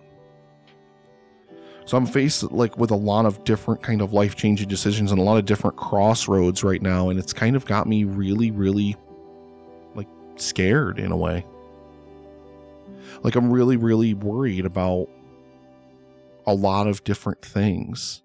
So 1.88 1.96
I'm 1.96 2.04
faced 2.04 2.52
like 2.52 2.76
with 2.76 2.90
a 2.90 2.96
lot 2.96 3.24
of 3.24 3.42
different 3.44 3.82
kind 3.82 4.02
of 4.02 4.12
life 4.12 4.36
changing 4.36 4.68
decisions 4.68 5.10
and 5.10 5.18
a 5.18 5.24
lot 5.24 5.38
of 5.38 5.46
different 5.46 5.78
crossroads 5.78 6.62
right 6.62 6.82
now. 6.82 7.08
And 7.08 7.18
it's 7.18 7.32
kind 7.32 7.56
of 7.56 7.64
got 7.64 7.86
me 7.86 8.04
really, 8.04 8.50
really 8.50 8.94
like 9.94 10.06
scared 10.36 10.98
in 10.98 11.12
a 11.12 11.16
way. 11.16 11.46
Like 13.22 13.36
I'm 13.36 13.50
really, 13.50 13.78
really 13.78 14.12
worried 14.12 14.66
about 14.66 15.08
a 16.46 16.52
lot 16.52 16.88
of 16.88 17.02
different 17.04 17.40
things. 17.40 18.20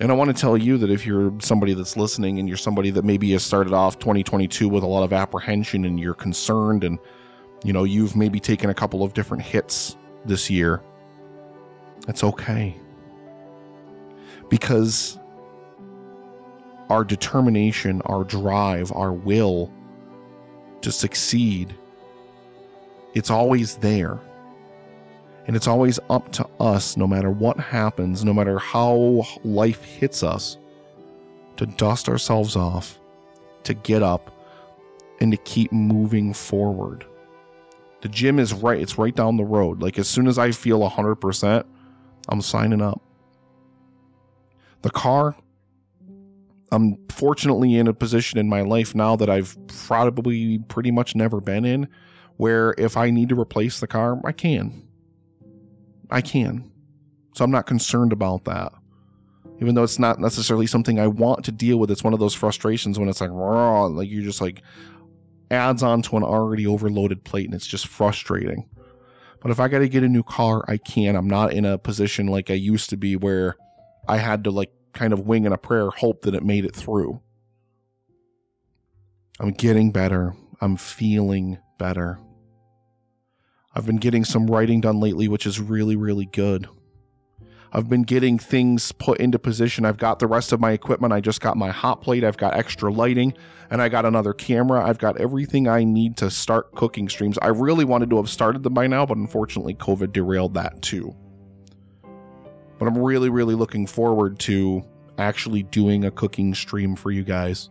And 0.00 0.10
I 0.10 0.14
want 0.14 0.34
to 0.34 0.40
tell 0.40 0.56
you 0.56 0.78
that 0.78 0.90
if 0.90 1.04
you're 1.04 1.34
somebody 1.42 1.74
that's 1.74 1.98
listening 1.98 2.38
and 2.38 2.48
you're 2.48 2.56
somebody 2.56 2.88
that 2.92 3.04
maybe 3.04 3.30
has 3.32 3.42
started 3.42 3.74
off 3.74 3.98
2022 3.98 4.70
with 4.70 4.84
a 4.84 4.86
lot 4.86 5.02
of 5.02 5.12
apprehension 5.12 5.84
and 5.84 6.00
you're 6.00 6.14
concerned 6.14 6.82
and 6.82 6.98
you 7.62 7.74
know 7.74 7.84
you've 7.84 8.16
maybe 8.16 8.40
taken 8.40 8.70
a 8.70 8.74
couple 8.74 9.02
of 9.02 9.12
different 9.12 9.42
hits 9.42 9.98
this 10.24 10.48
year 10.48 10.80
it's 12.08 12.24
okay. 12.24 12.76
Because 14.48 15.18
our 16.88 17.04
determination, 17.04 18.02
our 18.06 18.24
drive, 18.24 18.90
our 18.92 19.12
will 19.12 19.72
to 20.82 20.90
succeed, 20.90 21.74
it's 23.14 23.30
always 23.30 23.76
there. 23.76 24.18
And 25.46 25.56
it's 25.56 25.66
always 25.66 25.98
up 26.10 26.30
to 26.32 26.46
us, 26.60 26.96
no 26.96 27.06
matter 27.06 27.30
what 27.30 27.58
happens, 27.58 28.24
no 28.24 28.32
matter 28.32 28.58
how 28.58 29.24
life 29.42 29.82
hits 29.82 30.22
us, 30.22 30.58
to 31.56 31.66
dust 31.66 32.08
ourselves 32.08 32.56
off, 32.56 33.00
to 33.64 33.74
get 33.74 34.02
up, 34.02 34.30
and 35.20 35.32
to 35.32 35.38
keep 35.38 35.72
moving 35.72 36.32
forward. 36.32 37.04
The 38.02 38.08
gym 38.08 38.38
is 38.38 38.52
right, 38.52 38.80
it's 38.80 38.96
right 38.96 39.14
down 39.14 39.36
the 39.36 39.44
road. 39.44 39.82
Like, 39.82 39.98
as 39.98 40.08
soon 40.08 40.26
as 40.26 40.38
I 40.38 40.52
feel 40.52 40.80
100%, 40.88 41.64
I'm 42.30 42.40
signing 42.40 42.80
up. 42.80 43.02
The 44.82 44.90
car, 44.90 45.36
I'm 46.72 46.96
fortunately 47.08 47.76
in 47.76 47.88
a 47.88 47.92
position 47.92 48.38
in 48.38 48.48
my 48.48 48.62
life 48.62 48.94
now 48.94 49.16
that 49.16 49.28
I've 49.28 49.56
probably 49.66 50.58
pretty 50.58 50.90
much 50.90 51.14
never 51.14 51.40
been 51.40 51.64
in 51.64 51.88
where 52.36 52.74
if 52.78 52.96
I 52.96 53.10
need 53.10 53.28
to 53.28 53.38
replace 53.38 53.80
the 53.80 53.86
car, 53.86 54.18
I 54.24 54.32
can. 54.32 54.88
I 56.10 56.22
can. 56.22 56.70
So 57.34 57.44
I'm 57.44 57.50
not 57.50 57.66
concerned 57.66 58.12
about 58.12 58.44
that. 58.46 58.72
Even 59.60 59.74
though 59.74 59.82
it's 59.82 59.98
not 59.98 60.18
necessarily 60.18 60.66
something 60.66 60.98
I 60.98 61.06
want 61.06 61.44
to 61.44 61.52
deal 61.52 61.78
with, 61.78 61.90
it's 61.90 62.02
one 62.02 62.14
of 62.14 62.18
those 62.18 62.34
frustrations 62.34 62.98
when 62.98 63.10
it's 63.10 63.20
like, 63.20 63.30
raw, 63.30 63.84
like 63.84 64.08
you're 64.08 64.22
just 64.22 64.40
like 64.40 64.62
adds 65.50 65.82
on 65.82 66.00
to 66.02 66.16
an 66.16 66.22
already 66.22 66.66
overloaded 66.66 67.24
plate 67.24 67.44
and 67.44 67.54
it's 67.54 67.66
just 67.66 67.86
frustrating. 67.86 68.66
But 69.40 69.50
if 69.50 69.60
I 69.60 69.68
got 69.68 69.78
to 69.78 69.88
get 69.88 70.02
a 70.02 70.08
new 70.08 70.22
car, 70.22 70.64
I 70.68 70.76
can. 70.76 71.16
I'm 71.16 71.28
not 71.28 71.52
in 71.52 71.64
a 71.64 71.78
position 71.78 72.26
like 72.26 72.50
I 72.50 72.54
used 72.54 72.90
to 72.90 72.96
be 72.96 73.16
where 73.16 73.56
I 74.06 74.18
had 74.18 74.44
to 74.44 74.50
like 74.50 74.70
kind 74.92 75.12
of 75.12 75.20
wing 75.20 75.44
in 75.44 75.52
a 75.52 75.58
prayer, 75.58 75.90
hope 75.90 76.22
that 76.22 76.34
it 76.34 76.42
made 76.42 76.64
it 76.64 76.74
through. 76.74 77.20
I'm 79.38 79.52
getting 79.52 79.92
better. 79.92 80.34
I'm 80.60 80.76
feeling 80.76 81.58
better. 81.78 82.20
I've 83.74 83.86
been 83.86 83.96
getting 83.96 84.24
some 84.24 84.46
writing 84.48 84.80
done 84.80 85.00
lately, 85.00 85.28
which 85.28 85.46
is 85.46 85.60
really, 85.60 85.96
really 85.96 86.26
good. 86.26 86.68
I've 87.72 87.88
been 87.88 88.02
getting 88.02 88.38
things 88.38 88.90
put 88.92 89.18
into 89.18 89.38
position. 89.38 89.84
I've 89.84 89.96
got 89.96 90.18
the 90.18 90.26
rest 90.26 90.52
of 90.52 90.60
my 90.60 90.72
equipment. 90.72 91.12
I 91.12 91.20
just 91.20 91.40
got 91.40 91.56
my 91.56 91.70
hot 91.70 92.02
plate. 92.02 92.24
I've 92.24 92.36
got 92.36 92.54
extra 92.54 92.92
lighting 92.92 93.32
and 93.70 93.80
I 93.80 93.88
got 93.88 94.04
another 94.04 94.32
camera. 94.32 94.84
I've 94.84 94.98
got 94.98 95.18
everything 95.18 95.68
I 95.68 95.84
need 95.84 96.16
to 96.18 96.30
start 96.30 96.74
cooking 96.74 97.08
streams. 97.08 97.38
I 97.40 97.48
really 97.48 97.84
wanted 97.84 98.10
to 98.10 98.16
have 98.16 98.28
started 98.28 98.64
them 98.64 98.74
by 98.74 98.88
now, 98.88 99.06
but 99.06 99.18
unfortunately, 99.18 99.74
COVID 99.74 100.12
derailed 100.12 100.54
that 100.54 100.82
too. 100.82 101.14
But 102.78 102.86
I'm 102.86 102.98
really, 102.98 103.28
really 103.28 103.54
looking 103.54 103.86
forward 103.86 104.40
to 104.40 104.82
actually 105.18 105.62
doing 105.62 106.04
a 106.04 106.10
cooking 106.10 106.54
stream 106.54 106.96
for 106.96 107.12
you 107.12 107.22
guys 107.22 107.70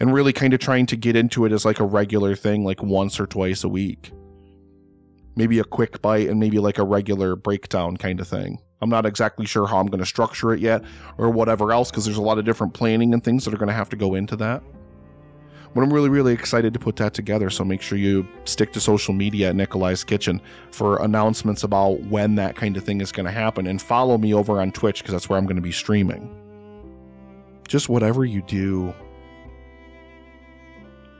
and 0.00 0.12
really 0.12 0.32
kind 0.34 0.52
of 0.52 0.60
trying 0.60 0.86
to 0.86 0.96
get 0.96 1.16
into 1.16 1.46
it 1.46 1.52
as 1.52 1.64
like 1.64 1.80
a 1.80 1.84
regular 1.84 2.36
thing, 2.36 2.64
like 2.64 2.82
once 2.82 3.18
or 3.18 3.26
twice 3.26 3.64
a 3.64 3.68
week 3.68 4.12
maybe 5.38 5.60
a 5.60 5.64
quick 5.64 6.02
bite 6.02 6.28
and 6.28 6.40
maybe 6.40 6.58
like 6.58 6.78
a 6.78 6.84
regular 6.84 7.36
breakdown 7.36 7.96
kind 7.96 8.18
of 8.18 8.26
thing. 8.26 8.58
I'm 8.80 8.90
not 8.90 9.06
exactly 9.06 9.46
sure 9.46 9.66
how 9.66 9.78
I'm 9.78 9.86
going 9.86 10.00
to 10.00 10.06
structure 10.06 10.52
it 10.52 10.60
yet 10.60 10.82
or 11.16 11.30
whatever 11.30 11.72
else 11.72 11.90
because 11.90 12.04
there's 12.04 12.16
a 12.16 12.22
lot 12.22 12.38
of 12.38 12.44
different 12.44 12.74
planning 12.74 13.12
and 13.12 13.22
things 13.22 13.44
that 13.44 13.52
are 13.52 13.58
going 13.58 13.68
to 13.68 13.74
have 13.74 13.88
to 13.90 13.96
go 13.96 14.14
into 14.14 14.36
that. 14.36 14.62
But 15.74 15.82
I'm 15.82 15.92
really, 15.92 16.08
really 16.08 16.32
excited 16.32 16.72
to 16.72 16.78
put 16.78 16.96
that 16.96 17.12
together. 17.12 17.50
So 17.50 17.64
make 17.64 17.82
sure 17.82 17.98
you 17.98 18.26
stick 18.44 18.72
to 18.72 18.80
social 18.80 19.12
media 19.12 19.50
at 19.50 19.56
Nikolai's 19.56 20.02
Kitchen 20.02 20.40
for 20.70 21.02
announcements 21.02 21.62
about 21.62 22.00
when 22.04 22.36
that 22.36 22.56
kind 22.56 22.76
of 22.76 22.84
thing 22.84 23.00
is 23.00 23.12
going 23.12 23.26
to 23.26 23.32
happen. 23.32 23.66
And 23.66 23.80
follow 23.80 24.16
me 24.16 24.32
over 24.32 24.60
on 24.60 24.72
Twitch 24.72 25.02
because 25.02 25.12
that's 25.12 25.28
where 25.28 25.38
I'm 25.38 25.44
going 25.44 25.56
to 25.56 25.62
be 25.62 25.72
streaming. 25.72 26.34
Just 27.66 27.88
whatever 27.88 28.24
you 28.24 28.42
do, 28.42 28.94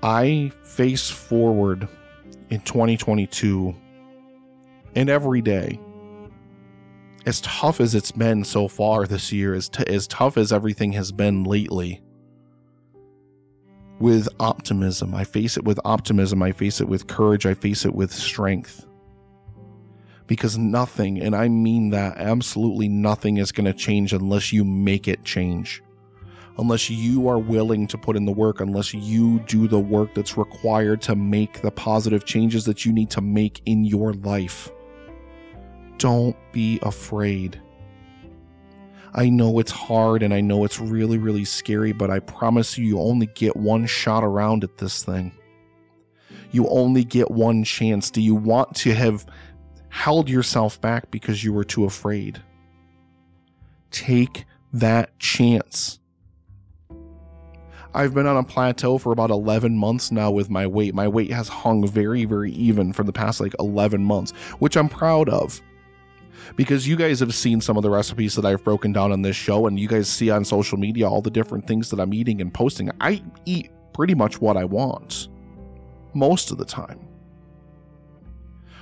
I 0.02 0.50
face 0.64 1.10
forward 1.10 1.86
in 2.50 2.60
2022 2.62 3.74
and 4.94 5.10
every 5.10 5.42
day. 5.42 5.78
As 7.28 7.42
tough 7.42 7.78
as 7.78 7.94
it's 7.94 8.10
been 8.10 8.42
so 8.42 8.68
far 8.68 9.06
this 9.06 9.30
year, 9.32 9.52
as, 9.52 9.68
t- 9.68 9.84
as 9.86 10.06
tough 10.06 10.38
as 10.38 10.50
everything 10.50 10.92
has 10.92 11.12
been 11.12 11.44
lately, 11.44 12.00
with 13.98 14.30
optimism. 14.40 15.14
I 15.14 15.24
face 15.24 15.58
it 15.58 15.64
with 15.64 15.78
optimism. 15.84 16.42
I 16.42 16.52
face 16.52 16.80
it 16.80 16.88
with 16.88 17.06
courage. 17.06 17.44
I 17.44 17.52
face 17.52 17.84
it 17.84 17.94
with 17.94 18.14
strength. 18.14 18.86
Because 20.26 20.56
nothing, 20.56 21.20
and 21.20 21.36
I 21.36 21.48
mean 21.48 21.90
that 21.90 22.16
absolutely 22.16 22.88
nothing, 22.88 23.36
is 23.36 23.52
going 23.52 23.66
to 23.66 23.74
change 23.74 24.14
unless 24.14 24.50
you 24.50 24.64
make 24.64 25.06
it 25.06 25.22
change. 25.22 25.82
Unless 26.56 26.88
you 26.88 27.28
are 27.28 27.38
willing 27.38 27.86
to 27.88 27.98
put 27.98 28.16
in 28.16 28.24
the 28.24 28.32
work, 28.32 28.62
unless 28.62 28.94
you 28.94 29.40
do 29.40 29.68
the 29.68 29.78
work 29.78 30.14
that's 30.14 30.38
required 30.38 31.02
to 31.02 31.14
make 31.14 31.60
the 31.60 31.72
positive 31.72 32.24
changes 32.24 32.64
that 32.64 32.86
you 32.86 32.92
need 32.94 33.10
to 33.10 33.20
make 33.20 33.60
in 33.66 33.84
your 33.84 34.14
life. 34.14 34.70
Don't 35.98 36.36
be 36.52 36.78
afraid. 36.82 37.60
I 39.14 39.28
know 39.28 39.58
it's 39.58 39.72
hard 39.72 40.22
and 40.22 40.32
I 40.32 40.40
know 40.40 40.64
it's 40.64 40.78
really, 40.78 41.18
really 41.18 41.44
scary, 41.44 41.92
but 41.92 42.10
I 42.10 42.20
promise 42.20 42.78
you, 42.78 42.84
you 42.84 43.00
only 43.00 43.26
get 43.26 43.56
one 43.56 43.86
shot 43.86 44.22
around 44.22 44.64
at 44.64 44.78
this 44.78 45.02
thing. 45.02 45.32
You 46.52 46.68
only 46.68 47.04
get 47.04 47.30
one 47.30 47.64
chance. 47.64 48.10
Do 48.10 48.20
you 48.20 48.34
want 48.34 48.74
to 48.76 48.94
have 48.94 49.26
held 49.88 50.28
yourself 50.28 50.80
back 50.80 51.10
because 51.10 51.42
you 51.42 51.52
were 51.52 51.64
too 51.64 51.84
afraid? 51.84 52.40
Take 53.90 54.44
that 54.72 55.18
chance. 55.18 55.98
I've 57.94 58.14
been 58.14 58.26
on 58.26 58.36
a 58.36 58.44
plateau 58.44 58.98
for 58.98 59.12
about 59.12 59.30
11 59.30 59.76
months 59.76 60.12
now 60.12 60.30
with 60.30 60.50
my 60.50 60.66
weight. 60.66 60.94
My 60.94 61.08
weight 61.08 61.32
has 61.32 61.48
hung 61.48 61.86
very, 61.88 62.24
very 62.24 62.52
even 62.52 62.92
for 62.92 63.02
the 63.02 63.12
past 63.12 63.40
like 63.40 63.54
11 63.58 64.04
months, 64.04 64.30
which 64.60 64.76
I'm 64.76 64.88
proud 64.88 65.28
of 65.28 65.60
because 66.56 66.86
you 66.86 66.96
guys 66.96 67.20
have 67.20 67.34
seen 67.34 67.60
some 67.60 67.76
of 67.76 67.82
the 67.82 67.90
recipes 67.90 68.34
that 68.36 68.44
I've 68.44 68.64
broken 68.64 68.92
down 68.92 69.12
on 69.12 69.22
this 69.22 69.36
show, 69.36 69.66
and 69.66 69.78
you 69.78 69.88
guys 69.88 70.08
see 70.08 70.30
on 70.30 70.44
social 70.44 70.78
media 70.78 71.08
all 71.08 71.22
the 71.22 71.30
different 71.30 71.66
things 71.66 71.90
that 71.90 72.00
I'm 72.00 72.14
eating 72.14 72.40
and 72.40 72.52
posting. 72.52 72.90
I 73.00 73.22
eat 73.44 73.70
pretty 73.92 74.14
much 74.14 74.40
what 74.40 74.56
I 74.56 74.64
want 74.64 75.28
most 76.14 76.50
of 76.50 76.58
the 76.58 76.64
time. 76.64 77.08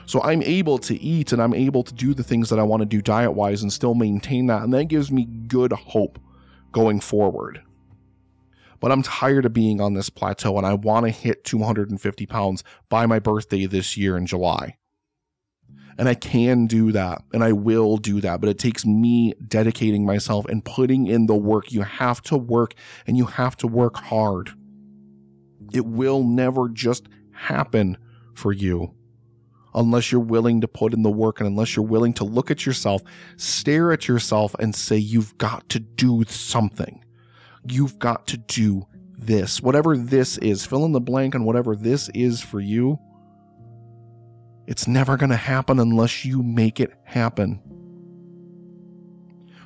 So 0.07 0.23
I'm 0.23 0.43
able 0.43 0.79
to 0.79 1.01
eat 1.03 1.33
and 1.33 1.43
I'm 1.43 1.53
able 1.53 1.83
to 1.83 1.93
do 1.93 2.15
the 2.15 2.23
things 2.23 2.49
that 2.51 2.61
I 2.61 2.63
want 2.63 2.81
to 2.81 2.87
do 2.87 3.03
diet 3.03 3.33
wise 3.33 3.63
and 3.63 3.73
still 3.73 3.95
maintain 3.95 4.47
that. 4.47 4.63
And 4.63 4.73
that 4.73 4.85
gives 4.85 5.11
me 5.11 5.25
good 5.25 5.73
hope 5.73 6.21
going 6.71 7.01
forward. 7.01 7.61
But 8.79 8.93
I'm 8.93 9.03
tired 9.03 9.47
of 9.47 9.53
being 9.53 9.81
on 9.81 9.95
this 9.95 10.09
plateau 10.09 10.59
and 10.59 10.67
I 10.67 10.75
want 10.75 11.07
to 11.07 11.11
hit 11.11 11.45
250 11.45 12.27
pounds 12.27 12.63
by 12.89 13.07
my 13.07 13.19
birthday 13.19 13.67
this 13.67 13.97
year 13.97 14.17
in 14.17 14.27
July. 14.27 14.77
And 15.99 16.09
I 16.09 16.15
can 16.15 16.67
do 16.67 16.93
that 16.93 17.23
and 17.33 17.43
I 17.43 17.53
will 17.53 17.97
do 17.97 18.21
that, 18.21 18.41
but 18.41 18.51
it 18.51 18.59
takes 18.59 18.85
me 18.85 19.33
dedicating 19.49 20.05
myself 20.05 20.45
and 20.47 20.65
putting 20.65 21.07
in 21.07 21.27
the 21.27 21.35
work. 21.35 21.73
You 21.73 21.83
have 21.83 22.21
to 22.23 22.37
work 22.37 22.75
and 23.07 23.17
you 23.17 23.25
have 23.27 23.57
to 23.59 23.67
work 23.67 23.97
hard. 23.97 24.51
It 25.73 25.87
will 25.87 26.23
never 26.23 26.69
just 26.69 27.09
happen 27.33 27.97
for 28.35 28.53
you 28.53 28.95
unless 29.77 30.11
you're 30.11 30.21
willing 30.21 30.63
to 30.63 30.69
put 30.69 30.95
in 30.95 31.03
the 31.03 31.11
work 31.11 31.39
and 31.39 31.47
unless 31.47 31.77
you're 31.77 31.85
willing 31.85 32.15
to 32.15 32.25
look 32.25 32.51
at 32.51 32.67
yourself, 32.67 33.03
stare 33.37 33.93
at 33.93 34.09
yourself, 34.09 34.55
and 34.59 34.75
say, 34.75 34.97
You've 34.97 35.37
got 35.39 35.69
to 35.69 35.79
do 35.79 36.25
something. 36.27 37.05
You've 37.69 37.99
got 37.99 38.27
to 38.29 38.37
do 38.37 38.87
this. 39.19 39.61
Whatever 39.61 39.97
this 39.97 40.39
is, 40.39 40.67
fill 40.67 40.85
in 40.85 40.93
the 40.93 41.01
blank 41.01 41.35
on 41.35 41.45
whatever 41.45 41.77
this 41.77 42.09
is 42.11 42.41
for 42.41 42.61
you. 42.61 42.99
It's 44.67 44.89
never 44.89 45.17
going 45.17 45.31
to 45.31 45.37
happen 45.37 45.79
unless 45.79 46.25
you 46.25 46.43
make 46.43 46.81
it 46.81 46.93
happen. 47.05 47.61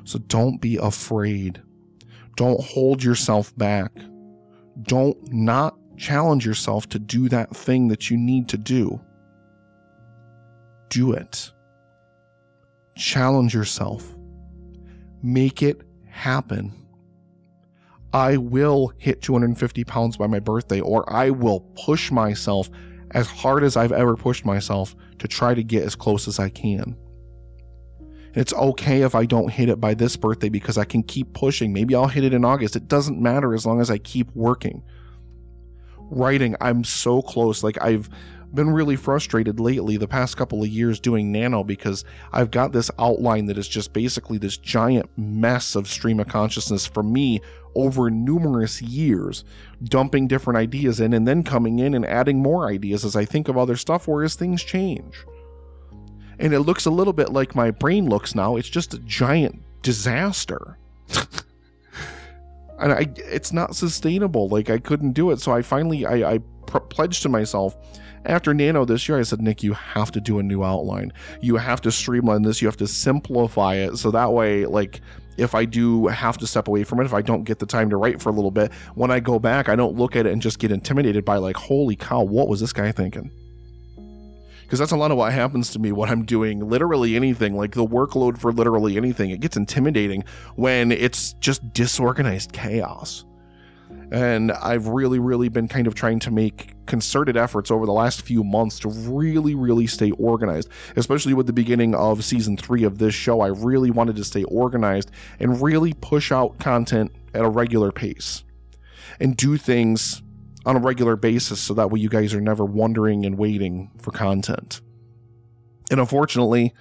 So 0.04 0.18
don't 0.18 0.60
be 0.60 0.76
afraid. 0.76 1.62
Don't 2.36 2.60
hold 2.62 3.02
yourself 3.02 3.56
back. 3.56 3.92
Don't 4.82 5.16
not 5.32 5.76
challenge 5.96 6.46
yourself 6.46 6.88
to 6.90 6.98
do 6.98 7.28
that 7.28 7.54
thing 7.54 7.88
that 7.88 8.10
you 8.10 8.16
need 8.16 8.48
to 8.48 8.58
do. 8.58 9.00
Do 10.88 11.12
it. 11.12 11.50
Challenge 12.96 13.54
yourself. 13.54 14.14
Make 15.22 15.62
it 15.62 15.82
happen. 16.06 16.74
I 18.12 18.38
will 18.38 18.92
hit 18.98 19.22
250 19.22 19.84
pounds 19.84 20.16
by 20.16 20.26
my 20.26 20.40
birthday, 20.40 20.80
or 20.80 21.10
I 21.12 21.30
will 21.30 21.60
push 21.60 22.10
myself 22.10 22.68
as 23.12 23.28
hard 23.28 23.62
as 23.64 23.76
I've 23.76 23.92
ever 23.92 24.16
pushed 24.16 24.44
myself 24.44 24.94
to 25.18 25.28
try 25.28 25.54
to 25.54 25.62
get 25.62 25.84
as 25.84 25.94
close 25.94 26.28
as 26.28 26.38
I 26.38 26.48
can. 26.48 26.96
And 27.98 28.36
it's 28.36 28.52
okay 28.52 29.02
if 29.02 29.14
I 29.14 29.26
don't 29.26 29.50
hit 29.50 29.68
it 29.68 29.80
by 29.80 29.94
this 29.94 30.16
birthday 30.16 30.48
because 30.48 30.78
I 30.78 30.84
can 30.84 31.02
keep 31.02 31.32
pushing. 31.32 31.72
Maybe 31.72 31.94
I'll 31.94 32.06
hit 32.06 32.24
it 32.24 32.32
in 32.32 32.44
August. 32.44 32.76
It 32.76 32.86
doesn't 32.86 33.20
matter 33.20 33.54
as 33.54 33.66
long 33.66 33.80
as 33.80 33.90
I 33.90 33.98
keep 33.98 34.30
working. 34.34 34.82
Writing, 35.98 36.54
I'm 36.60 36.84
so 36.84 37.22
close. 37.22 37.64
Like 37.64 37.82
I've 37.82 38.08
been 38.54 38.70
really 38.70 38.96
frustrated 38.96 39.60
lately 39.60 39.96
the 39.96 40.08
past 40.08 40.36
couple 40.36 40.62
of 40.62 40.68
years 40.68 40.98
doing 41.00 41.30
nano 41.30 41.62
because 41.62 42.04
I've 42.32 42.50
got 42.50 42.72
this 42.72 42.90
outline 42.98 43.46
that 43.46 43.58
is 43.58 43.68
just 43.68 43.92
basically 43.92 44.38
this 44.38 44.56
giant 44.56 45.08
mess 45.16 45.74
of 45.74 45.88
stream 45.88 46.20
of 46.20 46.28
consciousness 46.28 46.86
for 46.86 47.02
me 47.02 47.40
over 47.74 48.10
numerous 48.10 48.82
years, 48.82 49.44
dumping 49.84 50.28
different 50.28 50.58
ideas 50.58 51.00
in 51.00 51.12
and 51.12 51.26
then 51.26 51.42
coming 51.42 51.78
in 51.78 51.94
and 51.94 52.04
adding 52.06 52.38
more 52.38 52.68
ideas 52.68 53.04
as 53.04 53.16
I 53.16 53.24
think 53.24 53.48
of 53.48 53.56
other 53.56 53.76
stuff, 53.76 54.08
whereas 54.08 54.34
things 54.34 54.62
change. 54.62 55.24
And 56.38 56.54
it 56.54 56.60
looks 56.60 56.86
a 56.86 56.90
little 56.90 57.12
bit 57.12 57.32
like 57.32 57.54
my 57.54 57.70
brain 57.70 58.08
looks 58.08 58.34
now. 58.34 58.56
It's 58.56 58.68
just 58.68 58.94
a 58.94 58.98
giant 59.00 59.60
disaster. 59.82 60.78
and 62.78 62.92
I, 62.92 63.06
it's 63.16 63.52
not 63.52 63.76
sustainable. 63.76 64.48
Like 64.48 64.70
I 64.70 64.78
couldn't 64.78 65.12
do 65.12 65.30
it. 65.30 65.40
So 65.40 65.52
I 65.52 65.62
finally, 65.62 66.06
I, 66.06 66.34
I 66.34 66.38
pr- 66.66 66.78
pledged 66.78 67.22
to 67.22 67.28
myself 67.28 67.76
after 68.26 68.52
Nano 68.52 68.84
this 68.84 69.08
year, 69.08 69.18
I 69.18 69.22
said, 69.22 69.40
Nick, 69.40 69.62
you 69.62 69.72
have 69.72 70.10
to 70.12 70.20
do 70.20 70.38
a 70.38 70.42
new 70.42 70.62
outline. 70.62 71.12
You 71.40 71.56
have 71.56 71.80
to 71.82 71.92
streamline 71.92 72.42
this. 72.42 72.60
You 72.60 72.68
have 72.68 72.76
to 72.78 72.86
simplify 72.86 73.76
it. 73.76 73.96
So 73.96 74.10
that 74.10 74.32
way, 74.32 74.66
like, 74.66 75.00
if 75.36 75.54
I 75.54 75.64
do 75.64 76.06
have 76.08 76.36
to 76.38 76.46
step 76.46 76.68
away 76.68 76.84
from 76.84 77.00
it, 77.00 77.04
if 77.04 77.14
I 77.14 77.22
don't 77.22 77.44
get 77.44 77.58
the 77.58 77.66
time 77.66 77.88
to 77.90 77.96
write 77.96 78.20
for 78.20 78.28
a 78.28 78.32
little 78.32 78.50
bit, 78.50 78.72
when 78.94 79.10
I 79.10 79.20
go 79.20 79.38
back, 79.38 79.68
I 79.68 79.76
don't 79.76 79.96
look 79.96 80.16
at 80.16 80.26
it 80.26 80.32
and 80.32 80.42
just 80.42 80.58
get 80.58 80.70
intimidated 80.70 81.24
by, 81.24 81.38
like, 81.38 81.56
holy 81.56 81.96
cow, 81.96 82.22
what 82.22 82.48
was 82.48 82.60
this 82.60 82.72
guy 82.72 82.92
thinking? 82.92 83.30
Because 84.62 84.78
that's 84.78 84.92
a 84.92 84.96
lot 84.96 85.10
of 85.10 85.16
what 85.16 85.32
happens 85.32 85.70
to 85.70 85.80
me 85.80 85.90
when 85.90 86.08
I'm 86.08 86.24
doing 86.24 86.68
literally 86.68 87.16
anything, 87.16 87.56
like 87.56 87.72
the 87.72 87.84
workload 87.84 88.38
for 88.38 88.52
literally 88.52 88.96
anything. 88.96 89.30
It 89.30 89.40
gets 89.40 89.56
intimidating 89.56 90.22
when 90.54 90.92
it's 90.92 91.32
just 91.40 91.72
disorganized 91.72 92.52
chaos. 92.52 93.24
And 94.12 94.50
I've 94.52 94.88
really, 94.88 95.20
really 95.20 95.48
been 95.48 95.68
kind 95.68 95.86
of 95.86 95.94
trying 95.94 96.18
to 96.20 96.30
make 96.30 96.74
concerted 96.86 97.36
efforts 97.36 97.70
over 97.70 97.86
the 97.86 97.92
last 97.92 98.22
few 98.22 98.42
months 98.42 98.80
to 98.80 98.88
really, 98.88 99.54
really 99.54 99.86
stay 99.86 100.10
organized, 100.12 100.68
especially 100.96 101.32
with 101.32 101.46
the 101.46 101.52
beginning 101.52 101.94
of 101.94 102.24
season 102.24 102.56
three 102.56 102.82
of 102.82 102.98
this 102.98 103.14
show. 103.14 103.40
I 103.40 103.48
really 103.48 103.92
wanted 103.92 104.16
to 104.16 104.24
stay 104.24 104.42
organized 104.44 105.12
and 105.38 105.62
really 105.62 105.92
push 105.92 106.32
out 106.32 106.58
content 106.58 107.12
at 107.34 107.44
a 107.44 107.48
regular 107.48 107.92
pace 107.92 108.42
and 109.20 109.36
do 109.36 109.56
things 109.56 110.22
on 110.66 110.76
a 110.76 110.80
regular 110.80 111.14
basis 111.14 111.60
so 111.60 111.74
that 111.74 111.90
way 111.90 112.00
you 112.00 112.08
guys 112.08 112.34
are 112.34 112.40
never 112.40 112.64
wondering 112.64 113.24
and 113.24 113.38
waiting 113.38 113.92
for 113.98 114.10
content. 114.10 114.80
And 115.90 116.00
unfortunately, 116.00 116.74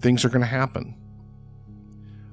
things 0.00 0.24
are 0.24 0.28
going 0.28 0.42
to 0.42 0.46
happen. 0.46 0.94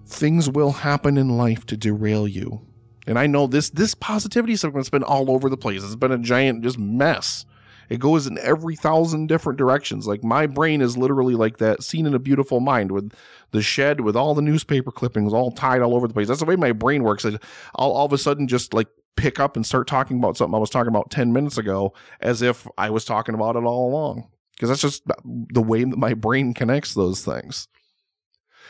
Things 0.05 0.49
will 0.49 0.71
happen 0.71 1.17
in 1.17 1.37
life 1.37 1.65
to 1.67 1.77
derail 1.77 2.27
you. 2.27 2.66
And 3.07 3.17
I 3.17 3.25
know 3.25 3.47
this 3.47 3.69
this 3.69 3.95
positivity 3.95 4.55
segment's 4.55 4.89
been 4.89 5.03
all 5.03 5.31
over 5.31 5.49
the 5.49 5.57
place. 5.57 5.83
It's 5.83 5.95
been 5.95 6.11
a 6.11 6.17
giant 6.17 6.63
just 6.63 6.77
mess. 6.77 7.45
It 7.89 8.01
goes 8.01 8.27
in 8.27 8.37
every 8.39 8.75
thousand 8.75 9.27
different 9.27 9.57
directions. 9.57 10.07
Like 10.07 10.23
my 10.23 10.45
brain 10.45 10.81
is 10.81 10.97
literally 10.97 11.35
like 11.35 11.57
that 11.57 11.83
scene 11.83 12.05
in 12.05 12.13
a 12.13 12.19
beautiful 12.19 12.59
mind 12.59 12.91
with 12.91 13.13
the 13.51 13.61
shed 13.61 14.01
with 14.01 14.15
all 14.15 14.35
the 14.35 14.41
newspaper 14.41 14.91
clippings 14.91 15.33
all 15.33 15.51
tied 15.51 15.81
all 15.81 15.95
over 15.95 16.07
the 16.07 16.13
place. 16.13 16.27
That's 16.27 16.41
the 16.41 16.45
way 16.45 16.57
my 16.57 16.73
brain 16.73 17.03
works. 17.03 17.25
I'll 17.25 17.39
all 17.75 18.05
of 18.05 18.11
a 18.11 18.17
sudden 18.17 18.47
just 18.47 18.73
like 18.73 18.87
pick 19.15 19.39
up 19.39 19.55
and 19.55 19.65
start 19.65 19.87
talking 19.87 20.17
about 20.17 20.35
something 20.35 20.53
I 20.53 20.59
was 20.59 20.69
talking 20.69 20.89
about 20.89 21.11
10 21.11 21.31
minutes 21.31 21.57
ago 21.57 21.93
as 22.19 22.41
if 22.41 22.67
I 22.77 22.89
was 22.89 23.05
talking 23.05 23.35
about 23.35 23.55
it 23.55 23.63
all 23.63 23.89
along. 23.89 24.29
Because 24.55 24.69
that's 24.69 24.81
just 24.81 25.03
the 25.23 25.61
way 25.61 25.83
that 25.83 25.97
my 25.97 26.13
brain 26.13 26.53
connects 26.53 26.93
those 26.93 27.23
things. 27.23 27.67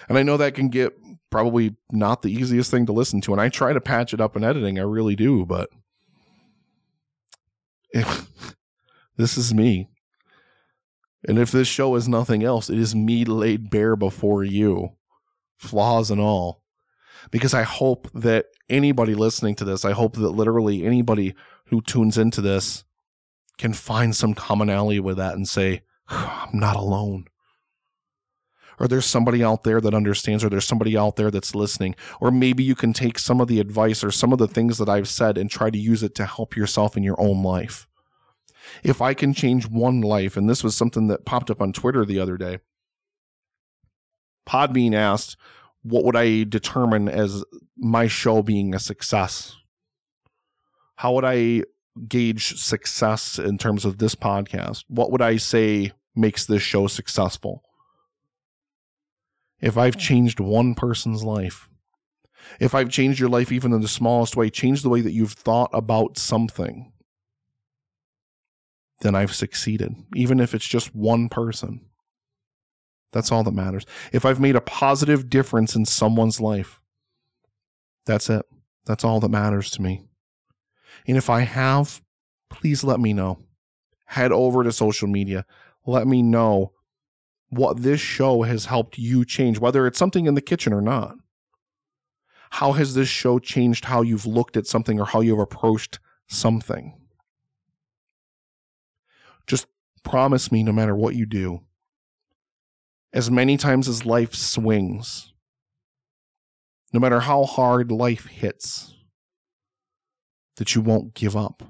And 0.09 0.17
I 0.17 0.23
know 0.23 0.37
that 0.37 0.53
can 0.53 0.69
get 0.69 0.93
probably 1.29 1.75
not 1.91 2.21
the 2.21 2.31
easiest 2.31 2.71
thing 2.71 2.85
to 2.85 2.93
listen 2.93 3.21
to. 3.21 3.31
And 3.31 3.41
I 3.41 3.49
try 3.49 3.73
to 3.73 3.81
patch 3.81 4.13
it 4.13 4.21
up 4.21 4.35
in 4.35 4.43
editing, 4.43 4.79
I 4.79 4.83
really 4.83 5.15
do, 5.15 5.45
but 5.45 5.69
this 9.17 9.37
is 9.37 9.53
me. 9.53 9.89
And 11.27 11.39
if 11.39 11.51
this 11.51 11.67
show 11.67 11.95
is 11.95 12.07
nothing 12.07 12.43
else, 12.43 12.69
it 12.69 12.77
is 12.77 12.95
me 12.95 13.25
laid 13.25 13.69
bare 13.69 13.95
before 13.95 14.43
you, 14.43 14.91
flaws 15.57 16.11
and 16.11 16.21
all. 16.21 16.63
Because 17.31 17.53
I 17.53 17.63
hope 17.63 18.09
that 18.13 18.45
anybody 18.69 19.13
listening 19.13 19.55
to 19.55 19.65
this, 19.65 19.83
I 19.83 19.91
hope 19.91 20.15
that 20.15 20.29
literally 20.29 20.85
anybody 20.85 21.35
who 21.65 21.81
tunes 21.81 22.17
into 22.17 22.39
this 22.39 22.85
can 23.57 23.73
find 23.73 24.15
some 24.15 24.33
commonality 24.33 24.99
with 24.99 25.17
that 25.17 25.33
and 25.33 25.47
say, 25.47 25.81
I'm 26.07 26.57
not 26.57 26.77
alone 26.77 27.25
or 28.79 28.87
there's 28.87 29.05
somebody 29.05 29.43
out 29.43 29.63
there 29.63 29.81
that 29.81 29.93
understands, 29.93 30.43
or 30.43 30.49
there's 30.49 30.65
somebody 30.65 30.97
out 30.97 31.15
there 31.15 31.31
that's 31.31 31.55
listening. 31.55 31.95
Or 32.19 32.31
maybe 32.31 32.63
you 32.63 32.75
can 32.75 32.93
take 32.93 33.17
some 33.19 33.41
of 33.41 33.47
the 33.47 33.59
advice 33.59 34.03
or 34.03 34.11
some 34.11 34.31
of 34.31 34.39
the 34.39 34.47
things 34.47 34.77
that 34.77 34.89
I've 34.89 35.09
said 35.09 35.37
and 35.37 35.49
try 35.49 35.69
to 35.69 35.77
use 35.77 36.03
it 36.03 36.15
to 36.15 36.25
help 36.25 36.55
yourself 36.55 36.95
in 36.95 37.03
your 37.03 37.19
own 37.19 37.43
life. 37.43 37.87
If 38.83 39.01
I 39.01 39.13
can 39.13 39.33
change 39.33 39.67
one 39.67 40.01
life, 40.01 40.37
and 40.37 40.49
this 40.49 40.63
was 40.63 40.75
something 40.75 41.07
that 41.07 41.25
popped 41.25 41.49
up 41.49 41.61
on 41.61 41.73
Twitter 41.73 42.05
the 42.05 42.19
other 42.19 42.37
day, 42.37 42.59
Podbean 44.47 44.93
asked, 44.93 45.37
What 45.83 46.03
would 46.03 46.15
I 46.15 46.43
determine 46.43 47.09
as 47.09 47.43
my 47.77 48.07
show 48.07 48.41
being 48.41 48.75
a 48.75 48.79
success? 48.79 49.55
How 50.95 51.13
would 51.13 51.25
I 51.25 51.63
gauge 52.07 52.59
success 52.59 53.39
in 53.39 53.57
terms 53.57 53.85
of 53.85 53.97
this 53.97 54.15
podcast? 54.15 54.83
What 54.87 55.11
would 55.11 55.21
I 55.21 55.37
say 55.37 55.91
makes 56.15 56.45
this 56.45 56.61
show 56.61 56.87
successful? 56.87 57.63
If 59.59 59.77
I've 59.77 59.97
changed 59.97 60.39
one 60.39 60.75
person's 60.75 61.23
life, 61.23 61.69
if 62.59 62.73
I've 62.73 62.89
changed 62.89 63.19
your 63.19 63.29
life 63.29 63.51
even 63.51 63.73
in 63.73 63.81
the 63.81 63.87
smallest 63.87 64.35
way, 64.35 64.49
changed 64.49 64.83
the 64.83 64.89
way 64.89 65.01
that 65.01 65.11
you've 65.11 65.33
thought 65.33 65.69
about 65.73 66.17
something, 66.17 66.91
then 69.01 69.15
I've 69.15 69.33
succeeded, 69.33 69.95
even 70.15 70.39
if 70.39 70.53
it's 70.53 70.67
just 70.67 70.95
one 70.95 71.29
person. 71.29 71.81
That's 73.11 73.31
all 73.31 73.43
that 73.43 73.53
matters. 73.53 73.85
If 74.11 74.25
I've 74.25 74.39
made 74.39 74.55
a 74.55 74.61
positive 74.61 75.29
difference 75.29 75.75
in 75.75 75.85
someone's 75.85 76.41
life, 76.41 76.79
that's 78.05 78.29
it. 78.29 78.45
That's 78.85 79.03
all 79.03 79.19
that 79.19 79.29
matters 79.29 79.69
to 79.71 79.81
me. 79.81 80.03
And 81.07 81.17
if 81.17 81.29
I 81.29 81.41
have, 81.41 82.01
please 82.49 82.83
let 82.83 82.99
me 82.99 83.13
know. 83.13 83.39
Head 84.05 84.31
over 84.31 84.63
to 84.63 84.71
social 84.71 85.07
media. 85.07 85.45
Let 85.85 86.07
me 86.07 86.21
know 86.21 86.73
what 87.49 87.81
this 87.81 88.01
show 88.01 88.43
has 88.43 88.65
helped 88.65 88.97
you 88.97 89.23
change, 89.25 89.59
whether 89.59 89.87
it's 89.87 89.99
something 89.99 90.25
in 90.25 90.35
the 90.35 90.41
kitchen 90.41 90.73
or 90.73 90.81
not. 90.81 91.15
How 92.51 92.73
has 92.73 92.93
this 92.93 93.09
show 93.09 93.39
changed 93.39 93.85
how 93.85 94.01
you've 94.01 94.25
looked 94.25 94.57
at 94.57 94.67
something 94.67 94.99
or 94.99 95.05
how 95.05 95.21
you've 95.21 95.39
approached 95.39 95.99
something? 96.27 96.93
Just 99.45 99.67
promise 100.03 100.51
me 100.51 100.63
no 100.63 100.71
matter 100.71 100.95
what 100.95 101.15
you 101.15 101.25
do, 101.25 101.61
as 103.13 103.31
many 103.31 103.57
times 103.57 103.87
as 103.87 104.05
life 104.05 104.33
swings, 104.33 105.33
no 106.93 106.99
matter 106.99 107.21
how 107.21 107.43
hard 107.43 107.91
life 107.91 108.27
hits, 108.27 108.93
that 110.55 110.75
you 110.75 110.81
won't 110.81 111.13
give 111.13 111.35
up. 111.35 111.63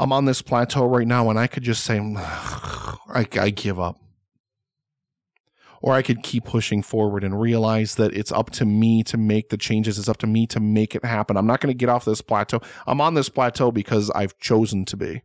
I'm 0.00 0.14
on 0.14 0.24
this 0.24 0.40
plateau 0.40 0.86
right 0.86 1.06
now 1.06 1.28
and 1.28 1.38
I 1.38 1.46
could 1.46 1.62
just 1.62 1.84
say, 1.84 1.98
I, 2.16 3.26
I 3.32 3.50
give 3.50 3.78
up. 3.78 4.00
Or 5.82 5.92
I 5.92 6.00
could 6.00 6.22
keep 6.22 6.44
pushing 6.44 6.82
forward 6.82 7.22
and 7.22 7.38
realize 7.38 7.96
that 7.96 8.14
it's 8.14 8.32
up 8.32 8.50
to 8.52 8.64
me 8.64 9.02
to 9.04 9.18
make 9.18 9.50
the 9.50 9.58
changes. 9.58 9.98
It's 9.98 10.08
up 10.08 10.16
to 10.18 10.26
me 10.26 10.46
to 10.48 10.60
make 10.60 10.94
it 10.94 11.04
happen. 11.04 11.36
I'm 11.36 11.46
not 11.46 11.60
going 11.60 11.72
to 11.72 11.78
get 11.78 11.90
off 11.90 12.06
this 12.06 12.22
plateau. 12.22 12.60
I'm 12.86 13.00
on 13.00 13.12
this 13.12 13.28
plateau 13.28 13.70
because 13.70 14.10
I've 14.10 14.38
chosen 14.38 14.86
to 14.86 14.96
be. 14.96 15.22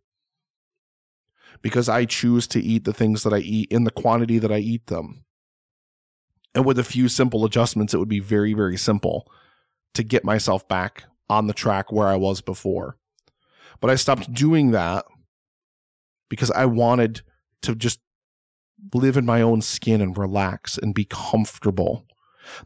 Because 1.61 1.88
I 1.88 2.03
choose 2.03 2.45
to 2.47 2.61
eat 2.61 2.83
the 2.83 2.93
things 2.93 3.23
that 3.23 3.33
I 3.33 3.39
eat 3.39 3.71
in 3.71 3.85
the 3.85 3.91
quantity 3.91 4.39
that 4.39 4.51
I 4.51 4.57
eat 4.57 4.88
them. 4.88 5.23
And 6.53 6.65
with 6.65 6.79
a 6.79 6.83
few 6.83 7.07
simple 7.07 7.45
adjustments, 7.45 7.93
it 7.93 7.97
would 7.97 8.09
be 8.09 8.19
very, 8.19 8.53
very 8.53 8.77
simple 8.77 9.29
to 9.93 10.03
get 10.03 10.25
myself 10.25 10.67
back 10.67 11.05
on 11.29 11.47
the 11.47 11.53
track 11.53 11.91
where 11.93 12.07
I 12.07 12.15
was 12.17 12.41
before. 12.41 12.97
But 13.86 13.91
I 13.91 13.98
stopped 13.98 14.34
doing 14.34 14.71
that 14.71 15.06
because 16.28 16.50
I 16.50 16.65
wanted 16.65 17.21
to 17.62 17.76
just 17.76 18.00
live 18.95 19.15
in 19.15 19.28
my 19.28 19.43
own 19.43 19.62
skin 19.62 20.02
and 20.02 20.17
relax 20.17 20.80
and 20.80 20.95
be 20.95 21.06
comfortable. 21.06 22.08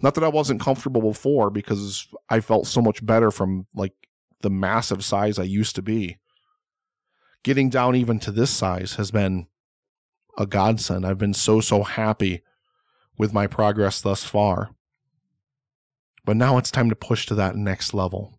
Not 0.02 0.16
that 0.16 0.24
I 0.24 0.30
wasn't 0.30 0.62
comfortable 0.62 1.02
before 1.02 1.50
because 1.50 2.08
I 2.30 2.40
felt 2.40 2.68
so 2.68 2.82
much 2.82 3.06
better 3.06 3.32
from 3.32 3.68
like 3.76 3.92
the 4.44 4.50
massive 4.50 5.04
size 5.04 5.38
I 5.38 5.44
used 5.44 5.76
to 5.76 5.82
be. 5.82 6.20
Getting 7.44 7.70
down 7.70 7.98
even 7.98 8.20
to 8.20 8.32
this 8.32 8.50
size 8.50 8.96
has 8.96 9.12
been 9.12 9.48
a 10.38 10.46
godsend. 10.46 11.06
I've 11.06 11.18
been 11.18 11.34
so, 11.34 11.60
so 11.60 11.84
happy 11.84 12.44
with 13.18 13.34
my 13.34 13.46
progress 13.46 14.00
thus 14.00 14.24
far. 14.24 14.70
But 16.24 16.38
now 16.38 16.58
it's 16.58 16.72
time 16.72 16.88
to 16.90 16.96
push 16.96 17.26
to 17.26 17.36
that 17.36 17.58
next 17.58 17.94
level. 17.94 18.39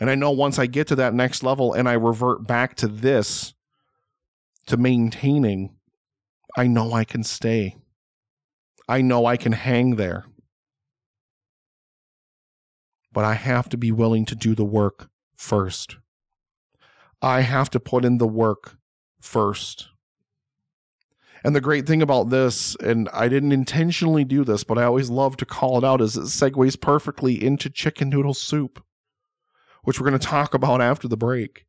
And 0.00 0.10
I 0.10 0.14
know 0.14 0.30
once 0.30 0.58
I 0.58 0.66
get 0.66 0.86
to 0.88 0.96
that 0.96 1.14
next 1.14 1.42
level 1.42 1.72
and 1.72 1.88
I 1.88 1.92
revert 1.92 2.46
back 2.46 2.74
to 2.76 2.88
this, 2.88 3.54
to 4.66 4.76
maintaining, 4.76 5.76
I 6.56 6.66
know 6.66 6.92
I 6.92 7.04
can 7.04 7.22
stay. 7.24 7.76
I 8.88 9.00
know 9.00 9.26
I 9.26 9.36
can 9.36 9.52
hang 9.52 9.96
there. 9.96 10.26
But 13.12 13.24
I 13.24 13.34
have 13.34 13.68
to 13.70 13.76
be 13.76 13.92
willing 13.92 14.24
to 14.26 14.34
do 14.34 14.54
the 14.54 14.64
work 14.64 15.10
first. 15.36 15.96
I 17.20 17.42
have 17.42 17.70
to 17.70 17.80
put 17.80 18.04
in 18.04 18.18
the 18.18 18.26
work 18.26 18.76
first. 19.20 19.88
And 21.44 21.56
the 21.56 21.60
great 21.60 21.86
thing 21.86 22.02
about 22.02 22.30
this, 22.30 22.76
and 22.76 23.08
I 23.12 23.28
didn't 23.28 23.52
intentionally 23.52 24.24
do 24.24 24.44
this, 24.44 24.64
but 24.64 24.78
I 24.78 24.84
always 24.84 25.10
love 25.10 25.36
to 25.38 25.46
call 25.46 25.78
it 25.78 25.84
out, 25.84 26.00
is 26.00 26.16
it 26.16 26.22
segues 26.22 26.80
perfectly 26.80 27.42
into 27.42 27.68
chicken 27.68 28.08
noodle 28.08 28.34
soup, 28.34 28.82
which 29.82 30.00
we're 30.00 30.08
going 30.08 30.18
to 30.18 30.26
talk 30.26 30.54
about 30.54 30.80
after 30.80 31.08
the 31.08 31.16
break. 31.16 31.64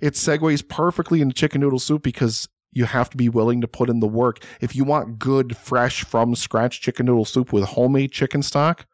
It 0.00 0.14
segues 0.14 0.66
perfectly 0.66 1.20
into 1.20 1.34
chicken 1.34 1.60
noodle 1.60 1.78
soup 1.78 2.02
because 2.02 2.48
you 2.72 2.84
have 2.84 3.08
to 3.10 3.16
be 3.16 3.28
willing 3.28 3.60
to 3.60 3.68
put 3.68 3.88
in 3.88 4.00
the 4.00 4.06
work. 4.06 4.44
If 4.60 4.74
you 4.74 4.84
want 4.84 5.18
good, 5.18 5.56
fresh, 5.56 6.04
from 6.04 6.34
scratch 6.34 6.80
chicken 6.80 7.06
noodle 7.06 7.24
soup 7.24 7.52
with 7.52 7.64
homemade 7.64 8.12
chicken 8.12 8.42
stock, 8.42 8.86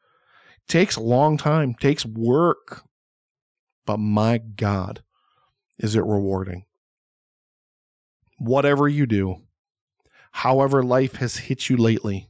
takes 0.68 0.96
a 0.96 1.02
long 1.02 1.36
time, 1.36 1.74
takes 1.74 2.04
work. 2.06 2.82
But 3.86 3.98
my 3.98 4.38
God, 4.38 5.02
is 5.78 5.96
it 5.96 6.04
rewarding? 6.04 6.64
Whatever 8.38 8.88
you 8.88 9.06
do, 9.06 9.36
however 10.32 10.82
life 10.82 11.16
has 11.16 11.36
hit 11.36 11.68
you 11.68 11.76
lately, 11.76 12.29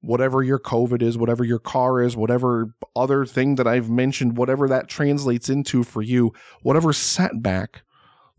whatever 0.00 0.42
your 0.42 0.58
COVID 0.58 1.02
is, 1.02 1.18
whatever 1.18 1.44
your 1.44 1.58
car 1.58 2.00
is, 2.00 2.16
whatever 2.16 2.74
other 2.94 3.26
thing 3.26 3.56
that 3.56 3.66
I've 3.66 3.90
mentioned, 3.90 4.36
whatever 4.36 4.68
that 4.68 4.88
translates 4.88 5.48
into 5.48 5.82
for 5.82 6.02
you, 6.02 6.32
whatever 6.62 6.92
setback 6.92 7.82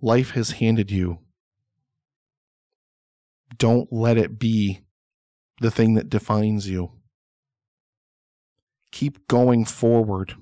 life 0.01 0.31
has 0.31 0.51
handed 0.51 0.89
you, 0.89 1.19
don't 3.57 3.91
let 3.91 4.17
it 4.17 4.39
be 4.39 4.81
the 5.59 5.71
thing 5.71 5.95
that 5.95 6.09
defines 6.09 6.69
you. 6.69 6.91
Keep 8.91 9.27
going 9.27 9.65
forward. 9.65 10.35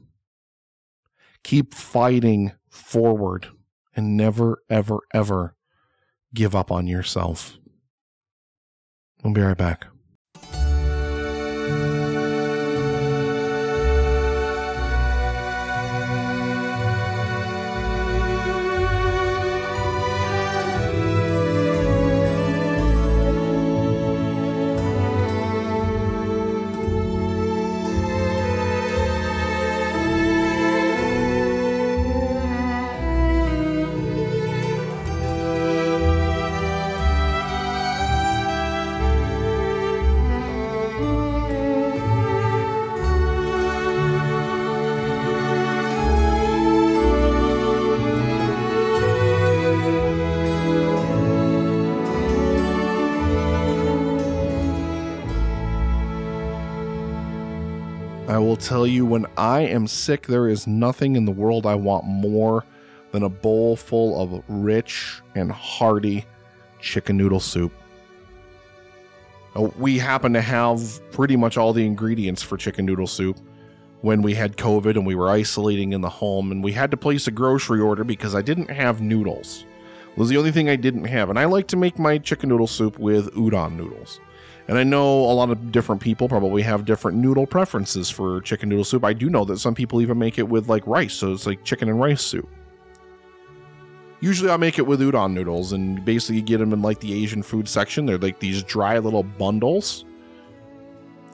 Keep 1.44 1.74
fighting 1.74 2.52
forward 2.70 3.48
and 3.96 4.16
never, 4.16 4.62
ever, 4.70 5.00
ever 5.14 5.56
give 6.34 6.56
up 6.56 6.72
on 6.72 6.88
yourself. 6.88 7.58
We'll 9.24 9.34
be 9.34 9.42
right 9.42 9.58
back. 9.58 9.88
Will 58.48 58.56
tell 58.56 58.88
you 58.88 59.06
when 59.06 59.26
I 59.36 59.62
am 59.62 59.88
sick, 59.88 60.26
there 60.26 60.48
is 60.48 60.68
nothing 60.68 61.18
in 61.18 61.26
the 61.26 61.32
world 61.32 61.66
I 61.66 61.76
want 61.76 62.06
more 62.06 62.64
than 63.12 63.24
a 63.24 63.30
bowl 63.30 63.76
full 63.76 64.22
of 64.22 64.42
rich 64.48 65.22
and 65.36 65.52
hearty 65.52 66.26
chicken 66.80 67.18
noodle 67.18 67.42
soup. 67.42 67.74
We 69.78 69.98
happen 69.98 70.32
to 70.34 70.42
have 70.42 71.02
pretty 71.12 71.36
much 71.36 71.58
all 71.58 71.74
the 71.74 71.86
ingredients 71.86 72.42
for 72.42 72.56
chicken 72.58 72.86
noodle 72.86 73.08
soup 73.08 73.38
when 74.02 74.22
we 74.22 74.34
had 74.34 74.56
COVID 74.56 74.92
and 74.92 75.06
we 75.06 75.16
were 75.16 75.30
isolating 75.30 75.92
in 75.92 76.02
the 76.02 76.10
home, 76.10 76.52
and 76.52 76.64
we 76.64 76.72
had 76.72 76.92
to 76.92 76.98
place 76.98 77.28
a 77.28 77.32
grocery 77.32 77.82
order 77.82 78.04
because 78.04 78.34
I 78.34 78.42
didn't 78.42 78.70
have 78.70 79.02
noodles. 79.02 79.66
It 80.12 80.18
was 80.18 80.30
the 80.30 80.38
only 80.38 80.52
thing 80.52 80.70
I 80.70 80.76
didn't 80.78 81.06
have, 81.06 81.30
and 81.30 81.38
I 81.38 81.46
like 81.46 81.68
to 81.68 81.78
make 81.78 82.00
my 82.00 82.18
chicken 82.18 82.50
noodle 82.50 82.68
soup 82.68 82.98
with 82.98 83.34
udon 83.34 83.76
noodles. 83.76 84.22
And 84.68 84.78
I 84.78 84.84
know 84.84 85.20
a 85.20 85.32
lot 85.32 85.50
of 85.50 85.72
different 85.72 86.02
people 86.02 86.28
probably 86.28 86.62
have 86.62 86.84
different 86.84 87.18
noodle 87.18 87.48
preferences 87.48 88.10
for 88.10 88.42
chicken 88.42 88.68
noodle 88.68 88.84
soup. 88.84 89.06
I 89.06 89.14
do 89.14 89.30
know 89.30 89.46
that 89.46 89.60
some 89.60 89.74
people 89.74 90.02
even 90.02 90.20
make 90.20 90.38
it 90.38 90.48
with 90.48 90.68
like 90.68 90.86
rice, 90.86 91.14
so 91.14 91.32
it's 91.32 91.46
like 91.46 91.64
chicken 91.64 91.88
and 91.88 92.00
rice 92.00 92.22
soup. 92.22 92.50
Usually 94.20 94.50
I 94.50 94.58
make 94.58 94.78
it 94.78 94.86
with 94.86 95.00
udon 95.00 95.32
noodles 95.32 95.72
and 95.72 96.04
basically 96.04 96.42
get 96.42 96.58
them 96.58 96.74
in 96.74 96.82
like 96.82 97.00
the 97.00 97.14
Asian 97.14 97.44
food 97.44 97.68
section. 97.70 98.06
They're 98.06 98.18
like 98.18 98.40
these 98.40 98.64
dry 98.64 98.98
little 98.98 99.24
bundles. 99.24 100.06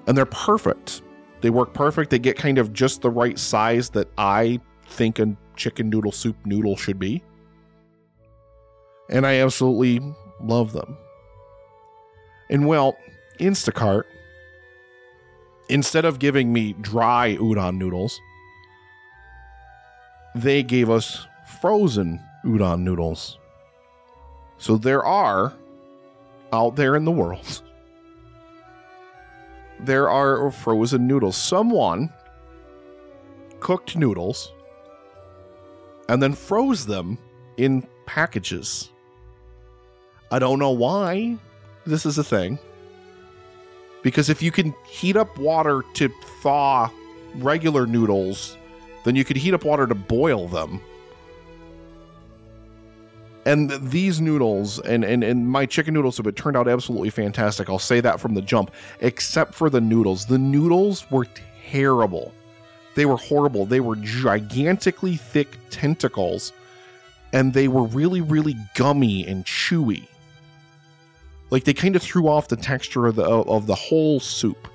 And 0.06 0.17
they're 0.17 0.26
perfect. 0.26 1.02
They 1.41 1.50
work 1.50 1.74
perfect. 1.74 2.10
They 2.10 2.19
get 2.19 2.38
kind 2.38 2.58
of 2.58 2.74
just 2.74 3.02
the 3.02 3.10
right 3.10 3.39
size 3.39 3.89
that 3.91 4.10
I 4.17 4.60
think 4.86 5.19
a 5.19 5.36
chicken 5.56 5.89
noodle 5.89 6.12
soup 6.12 6.36
noodle 6.46 6.76
should 6.76 7.00
be. 7.00 7.24
And 9.10 9.26
I 9.26 9.36
absolutely 9.36 10.02
love 10.41 10.74
them. 10.74 10.98
And 12.50 12.67
well, 12.67 12.98
Instacart, 13.43 14.03
instead 15.69 16.06
of 16.06 16.19
giving 16.19 16.53
me 16.53 16.73
dry 16.73 17.36
udon 17.39 17.77
noodles, 17.77 18.19
they 20.34 20.63
gave 20.63 20.89
us 20.89 21.27
frozen 21.60 22.21
udon 22.45 22.82
noodles. 22.82 23.38
So 24.58 24.77
there 24.77 25.06
are 25.06 25.53
out 26.53 26.75
there 26.75 26.95
in 26.95 27.03
the 27.06 27.12
world, 27.12 27.62
there 29.79 30.10
are 30.10 30.49
frozen 30.51 31.08
noodles. 31.08 31.36
Someone 31.36 32.12
cooked 33.60 33.95
noodles 33.95 34.51
and 36.10 36.21
then 36.21 36.34
froze 36.34 36.86
them 36.86 37.17
in 37.58 37.86
packages. 38.06 38.89
I 40.32 40.39
don't 40.39 40.60
know 40.60 40.71
why 40.71 41.38
this 41.86 42.06
is 42.06 42.17
a 42.17 42.23
thing. 42.23 42.60
Because 44.03 44.29
if 44.29 44.43
you 44.43 44.51
can 44.51 44.75
heat 44.85 45.15
up 45.15 45.37
water 45.39 45.81
to 45.95 46.09
thaw 46.41 46.91
regular 47.35 47.87
noodles, 47.87 48.57
then 49.05 49.15
you 49.15 49.23
could 49.23 49.37
heat 49.37 49.53
up 49.53 49.63
water 49.63 49.87
to 49.87 49.95
boil 49.95 50.47
them. 50.47 50.81
And 53.45 53.71
these 53.71 54.21
noodles 54.21 54.79
and, 54.79 55.03
and, 55.03 55.23
and 55.23 55.49
my 55.49 55.65
chicken 55.65 55.93
noodle 55.93 56.11
soup, 56.11 56.27
it 56.27 56.35
turned 56.35 56.55
out 56.55 56.67
absolutely 56.67 57.09
fantastic. 57.09 57.69
I'll 57.69 57.79
say 57.79 57.99
that 58.01 58.19
from 58.19 58.35
the 58.35 58.41
jump, 58.41 58.71
except 59.01 59.53
for 59.53 59.69
the 59.69 59.81
noodles. 59.81 60.25
The 60.25 60.37
noodles 60.37 61.09
were 61.09 61.27
terrible. 61.69 62.33
They 62.95 63.05
were 63.05 63.17
horrible. 63.17 63.65
They 63.65 63.79
were 63.79 63.95
gigantically 63.97 65.17
thick 65.17 65.57
tentacles, 65.69 66.53
and 67.33 67.53
they 67.53 67.67
were 67.67 67.83
really, 67.83 68.21
really 68.21 68.55
gummy 68.75 69.25
and 69.27 69.43
chewy 69.45 70.07
like 71.53 71.65
they 71.65 71.73
kind 71.73 71.95
of 71.95 72.01
threw 72.01 72.27
off 72.27 72.47
the 72.47 72.55
texture 72.55 73.05
of 73.05 73.15
the 73.15 73.23
of 73.23 73.67
the 73.67 73.75
whole 73.75 74.19
soup. 74.19 74.67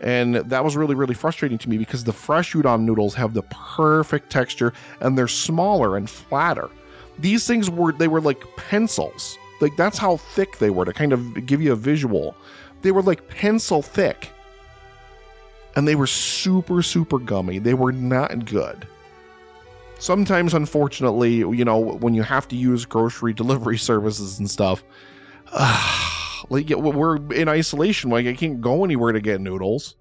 And 0.00 0.36
that 0.36 0.62
was 0.62 0.76
really 0.76 0.94
really 0.94 1.12
frustrating 1.12 1.58
to 1.58 1.68
me 1.68 1.76
because 1.76 2.04
the 2.04 2.12
fresh 2.12 2.54
udon 2.54 2.82
noodles 2.82 3.14
have 3.14 3.34
the 3.34 3.42
perfect 3.42 4.30
texture 4.30 4.72
and 5.00 5.18
they're 5.18 5.26
smaller 5.26 5.96
and 5.96 6.08
flatter. 6.08 6.70
These 7.18 7.48
things 7.48 7.68
were 7.68 7.90
they 7.90 8.06
were 8.06 8.20
like 8.20 8.40
pencils. 8.56 9.36
Like 9.60 9.76
that's 9.76 9.98
how 9.98 10.18
thick 10.18 10.58
they 10.58 10.70
were 10.70 10.84
to 10.84 10.92
kind 10.92 11.12
of 11.12 11.44
give 11.46 11.60
you 11.60 11.72
a 11.72 11.76
visual. 11.76 12.36
They 12.82 12.92
were 12.92 13.02
like 13.02 13.28
pencil 13.28 13.82
thick. 13.82 14.30
And 15.74 15.88
they 15.88 15.96
were 15.96 16.06
super 16.06 16.80
super 16.80 17.18
gummy. 17.18 17.58
They 17.58 17.74
were 17.74 17.90
not 17.90 18.44
good. 18.44 18.86
Sometimes 19.98 20.54
unfortunately 20.54 21.38
you 21.38 21.64
know 21.64 21.76
when 21.76 22.14
you 22.14 22.22
have 22.22 22.46
to 22.46 22.54
use 22.54 22.84
grocery 22.84 23.32
delivery 23.42 23.78
services 23.78 24.38
and 24.38 24.48
stuff 24.48 24.84
like 26.50 26.68
we're 26.70 27.16
in 27.32 27.48
isolation. 27.48 28.10
Like 28.10 28.26
I 28.26 28.34
can't 28.34 28.60
go 28.60 28.84
anywhere 28.84 29.12
to 29.12 29.20
get 29.20 29.40
noodles. 29.40 29.96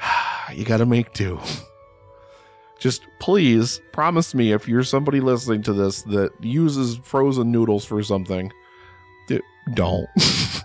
you 0.54 0.64
got 0.64 0.78
to 0.78 0.86
make 0.86 1.12
do. 1.12 1.40
Just 2.78 3.02
please 3.18 3.80
promise 3.92 4.34
me 4.34 4.52
if 4.52 4.68
you're 4.68 4.84
somebody 4.84 5.20
listening 5.20 5.62
to 5.64 5.72
this 5.72 6.02
that 6.02 6.30
uses 6.40 6.96
frozen 6.98 7.50
noodles 7.50 7.84
for 7.84 8.00
something, 8.04 8.52
don't. 9.74 10.08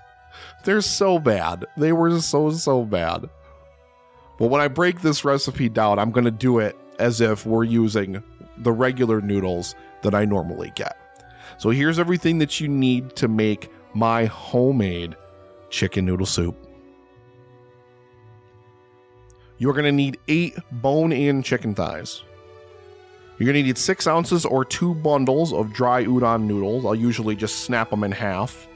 They're 0.64 0.82
so 0.82 1.20
bad. 1.20 1.66
They 1.78 1.92
were 1.92 2.20
so 2.22 2.52
so 2.52 2.84
bad. 2.84 3.30
But 4.38 4.48
when 4.48 4.62
I 4.62 4.68
break 4.68 5.02
this 5.02 5.26
recipe 5.26 5.70
down, 5.70 6.00
I'm 6.00 6.12
going 6.12 6.26
to 6.26 6.32
do 6.32 6.60
it 6.60 6.78
as 7.00 7.22
if 7.22 7.46
we're 7.46 7.64
using 7.64 8.24
the 8.58 8.72
regular 8.72 9.22
noodles 9.22 9.76
that 10.02 10.16
I 10.16 10.26
normally 10.26 10.72
get. 10.76 10.98
So 11.58 11.70
here's 11.72 12.00
everything 12.00 12.40
that 12.40 12.60
you 12.60 12.68
need 12.68 13.16
to 13.18 13.28
make 13.28 13.72
my 13.94 14.26
homemade 14.26 15.16
chicken 15.70 16.06
noodle 16.06 16.26
soup. 16.26 16.58
You're 19.60 19.74
going 19.74 19.86
to 19.86 19.92
need 19.92 20.20
eight 20.28 20.58
bone 20.72 21.12
in 21.14 21.44
chicken 21.44 21.76
thighs. 21.76 22.24
You're 23.40 23.46
going 23.48 23.64
to 23.64 23.64
need 23.64 23.78
six 23.78 24.08
ounces 24.08 24.46
or 24.46 24.66
two 24.66 24.96
bundles 24.96 25.54
of 25.54 25.74
dry 25.74 26.06
udon 26.06 26.44
noodles. 26.44 26.86
I'll 26.86 26.96
usually 26.96 27.36
just 27.36 27.62
snap 27.62 27.90
them 27.92 28.04
in 28.04 28.12
half 28.12 28.68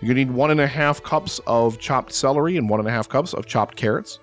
You're 0.00 0.08
gonna 0.14 0.24
need 0.26 0.32
one 0.32 0.50
and 0.50 0.60
a 0.60 0.66
half 0.66 1.02
cups 1.02 1.40
of 1.46 1.78
chopped 1.78 2.12
celery 2.12 2.56
and 2.56 2.68
one 2.68 2.80
and 2.80 2.88
a 2.88 2.92
half 2.92 3.08
cups 3.08 3.34
of 3.34 3.46
chopped 3.46 3.76
carrots, 3.76 4.20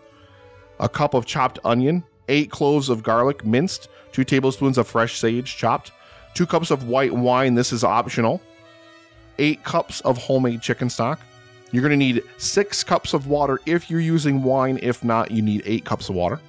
a 0.80 0.90
cup 0.90 1.14
of 1.14 1.26
chopped 1.26 1.60
onion, 1.66 2.04
eight 2.30 2.52
cloves 2.52 2.90
of 2.90 3.04
garlic 3.04 3.46
minced, 3.46 3.90
two 4.12 4.24
tablespoons 4.26 4.78
of 4.78 4.88
fresh 4.88 5.20
sage 5.20 5.58
chopped, 5.58 5.92
two 6.34 6.46
cups 6.46 6.72
of 6.72 6.88
white 6.88 7.14
wine. 7.14 7.56
This 7.56 7.72
is 7.72 7.84
optional. 7.84 8.42
Eight 9.38 9.64
cups 9.64 10.02
of 10.02 10.18
homemade 10.18 10.62
chicken 10.62 10.90
stock. 10.90 11.20
You're 11.72 11.82
going 11.82 11.92
to 11.92 11.98
need 11.98 12.24
six 12.38 12.84
cups 12.84 13.14
of 13.14 13.28
water 13.28 13.60
if 13.66 13.90
you're 13.90 14.00
using 14.00 14.44
wine. 14.44 14.80
If 14.82 15.04
not, 15.04 15.32
you 15.32 15.42
need 15.42 15.62
eight 15.66 15.86
cups 15.86 16.10
of 16.10 16.16
water. 16.16 16.40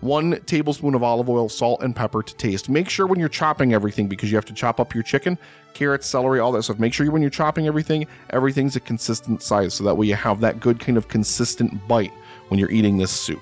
One 0.00 0.38
tablespoon 0.44 0.94
of 0.94 1.02
olive 1.02 1.30
oil, 1.30 1.48
salt, 1.48 1.82
and 1.82 1.96
pepper 1.96 2.22
to 2.22 2.34
taste. 2.34 2.68
Make 2.68 2.90
sure 2.90 3.06
when 3.06 3.18
you're 3.18 3.28
chopping 3.28 3.72
everything, 3.72 4.06
because 4.06 4.30
you 4.30 4.36
have 4.36 4.44
to 4.46 4.52
chop 4.52 4.78
up 4.78 4.92
your 4.92 5.02
chicken, 5.02 5.38
carrots, 5.72 6.06
celery, 6.06 6.40
all 6.40 6.52
that 6.52 6.64
stuff. 6.64 6.78
Make 6.78 6.92
sure 6.92 7.10
when 7.10 7.22
you're 7.22 7.30
chopping 7.30 7.66
everything, 7.66 8.06
everything's 8.30 8.76
a 8.76 8.80
consistent 8.80 9.40
size 9.40 9.72
so 9.72 9.84
that 9.84 9.94
way 9.94 10.06
you 10.06 10.14
have 10.14 10.40
that 10.40 10.60
good 10.60 10.78
kind 10.78 10.98
of 10.98 11.08
consistent 11.08 11.88
bite 11.88 12.12
when 12.48 12.60
you're 12.60 12.70
eating 12.70 12.98
this 12.98 13.10
soup. 13.10 13.40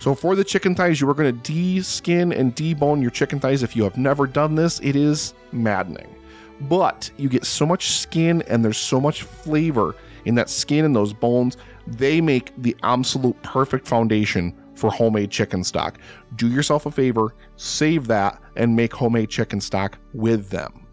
So 0.00 0.14
for 0.14 0.36
the 0.36 0.44
chicken 0.44 0.74
thighs, 0.74 1.00
you 1.00 1.10
are 1.10 1.14
going 1.14 1.34
to 1.34 1.52
de-skin 1.52 2.32
and 2.32 2.54
debone 2.54 3.02
your 3.02 3.10
chicken 3.10 3.40
thighs. 3.40 3.62
If 3.62 3.74
you 3.74 3.82
have 3.82 3.96
never 3.96 4.26
done 4.26 4.54
this, 4.54 4.78
it 4.80 4.94
is 4.94 5.34
maddening. 5.50 6.14
But 6.62 7.10
you 7.16 7.28
get 7.28 7.44
so 7.44 7.66
much 7.66 7.90
skin 7.90 8.42
and 8.42 8.64
there's 8.64 8.78
so 8.78 9.00
much 9.00 9.22
flavor 9.22 9.96
in 10.24 10.34
that 10.36 10.50
skin 10.50 10.84
and 10.84 10.94
those 10.94 11.12
bones. 11.12 11.56
They 11.86 12.20
make 12.20 12.52
the 12.58 12.76
absolute 12.82 13.40
perfect 13.42 13.86
foundation 13.86 14.54
for 14.74 14.90
homemade 14.90 15.30
chicken 15.30 15.64
stock. 15.64 15.98
Do 16.36 16.48
yourself 16.48 16.86
a 16.86 16.90
favor, 16.90 17.34
save 17.56 18.06
that, 18.06 18.40
and 18.54 18.76
make 18.76 18.92
homemade 18.92 19.30
chicken 19.30 19.60
stock 19.60 19.98
with 20.14 20.50
them. 20.50 20.86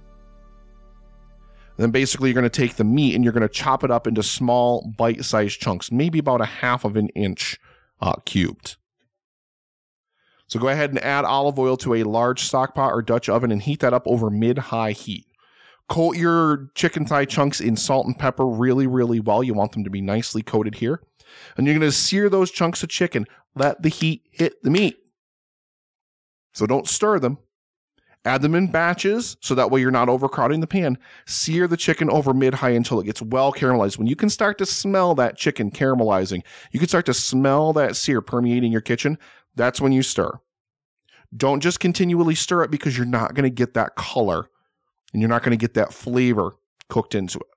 Then 1.78 1.92
basically, 1.92 2.30
you're 2.30 2.42
going 2.42 2.50
to 2.50 2.62
take 2.62 2.76
the 2.76 2.84
meat 2.84 3.16
and 3.16 3.24
you're 3.24 3.34
going 3.34 3.42
to 3.42 3.50
chop 3.50 3.84
it 3.84 3.92
up 3.92 4.08
into 4.08 4.24
small, 4.24 4.92
bite 4.98 5.26
sized 5.26 5.60
chunks, 5.60 5.92
maybe 5.92 6.20
about 6.20 6.42
a 6.42 6.46
half 6.46 6.86
of 6.86 6.96
an 6.96 7.10
inch 7.10 7.60
uh, 8.02 8.16
cubed. 8.26 8.78
So 10.48 10.60
go 10.60 10.68
ahead 10.68 10.92
and 10.92 11.00
add 11.04 11.26
olive 11.26 11.58
oil 11.58 11.78
to 11.78 11.96
a 11.96 12.04
large 12.04 12.44
stock 12.44 12.76
pot 12.76 12.92
or 12.92 13.02
Dutch 13.02 13.30
oven 13.30 13.52
and 13.52 13.62
heat 13.62 13.80
that 13.80 13.94
up 13.94 14.04
over 14.06 14.30
mid 14.30 14.58
high 14.58 14.92
heat. 14.92 15.26
Coat 15.88 16.18
your 16.18 16.70
chicken 16.76 17.06
thigh 17.06 17.26
chunks 17.26 17.62
in 17.62 17.76
salt 17.76 18.08
and 18.08 18.18
pepper 18.18 18.46
really, 18.46 18.88
really 18.88 19.20
well. 19.20 19.44
You 19.44 19.54
want 19.54 19.72
them 19.72 19.84
to 19.84 19.90
be 19.90 20.02
nicely 20.02 20.42
coated 20.42 20.76
here. 20.76 21.02
And 21.58 21.66
you're 21.66 21.78
going 21.78 21.88
to 21.88 21.96
sear 21.96 22.30
those 22.30 22.52
chunks 22.52 22.82
of 22.84 22.90
chicken. 22.90 23.26
Let 23.56 23.82
the 23.82 23.90
heat 23.90 24.24
hit 24.32 24.62
the 24.64 24.72
meat. 24.72 24.98
So 26.54 26.66
don't 26.66 26.88
stir 26.88 27.20
them. 27.20 27.38
Add 28.24 28.42
them 28.42 28.56
in 28.56 28.72
batches 28.72 29.38
so 29.42 29.54
that 29.54 29.70
way 29.70 29.82
you're 29.82 29.92
not 29.92 30.10
overcrowding 30.10 30.60
the 30.60 30.68
pan. 30.68 30.98
Sear 31.28 31.68
the 31.68 31.78
chicken 31.78 32.10
over 32.10 32.34
mid 32.34 32.56
high 32.56 32.72
until 32.72 33.00
it 33.00 33.06
gets 33.06 33.22
well 33.22 33.54
caramelized. 33.54 34.00
When 34.00 34.08
you 34.08 34.16
can 34.16 34.30
start 34.30 34.58
to 34.58 34.66
smell 34.66 35.14
that 35.16 35.38
chicken 35.38 35.70
caramelizing, 35.70 36.42
you 36.72 36.80
can 36.80 36.90
start 36.90 37.06
to 37.06 37.14
smell 37.14 37.72
that 37.74 37.96
sear 37.96 38.22
permeating 38.22 38.72
your 38.72 38.82
kitchen. 38.82 39.20
That's 39.56 39.82
when 39.82 39.92
you 39.92 40.02
stir. 40.02 40.40
Don't 41.36 41.62
just 41.62 41.80
continually 41.80 42.36
stir 42.36 42.64
it 42.64 42.72
because 42.72 42.98
you're 42.98 43.06
not 43.06 43.34
going 43.34 43.44
to 43.44 43.50
get 43.50 43.74
that 43.74 43.96
color 43.96 44.50
and 45.12 45.22
you're 45.22 45.30
not 45.30 45.44
going 45.44 45.58
to 45.58 45.62
get 45.62 45.74
that 45.74 45.94
flavor 45.94 46.58
cooked 46.90 47.16
into 47.16 47.40
it. 47.40 47.48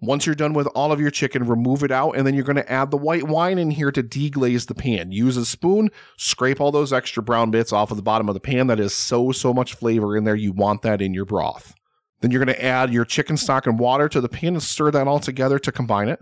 Once 0.00 0.26
you're 0.26 0.34
done 0.34 0.52
with 0.52 0.68
all 0.68 0.92
of 0.92 1.00
your 1.00 1.10
chicken, 1.10 1.44
remove 1.44 1.82
it 1.82 1.90
out, 1.90 2.12
and 2.12 2.24
then 2.24 2.32
you're 2.32 2.44
going 2.44 2.54
to 2.54 2.70
add 2.70 2.92
the 2.92 2.96
white 2.96 3.24
wine 3.24 3.58
in 3.58 3.72
here 3.72 3.90
to 3.90 4.00
deglaze 4.00 4.68
the 4.68 4.74
pan. 4.74 5.10
Use 5.10 5.36
a 5.36 5.44
spoon, 5.44 5.90
scrape 6.16 6.60
all 6.60 6.70
those 6.70 6.92
extra 6.92 7.20
brown 7.20 7.50
bits 7.50 7.72
off 7.72 7.90
of 7.90 7.96
the 7.96 8.02
bottom 8.02 8.28
of 8.28 8.34
the 8.34 8.40
pan. 8.40 8.68
That 8.68 8.78
is 8.78 8.94
so, 8.94 9.32
so 9.32 9.52
much 9.52 9.74
flavor 9.74 10.16
in 10.16 10.22
there. 10.22 10.36
You 10.36 10.52
want 10.52 10.82
that 10.82 11.02
in 11.02 11.14
your 11.14 11.24
broth. 11.24 11.74
Then 12.20 12.30
you're 12.30 12.44
going 12.44 12.56
to 12.56 12.64
add 12.64 12.92
your 12.92 13.04
chicken 13.04 13.36
stock 13.36 13.66
and 13.66 13.78
water 13.78 14.08
to 14.08 14.20
the 14.20 14.28
pan 14.28 14.54
and 14.54 14.62
stir 14.62 14.92
that 14.92 15.08
all 15.08 15.18
together 15.18 15.58
to 15.58 15.72
combine 15.72 16.08
it. 16.08 16.20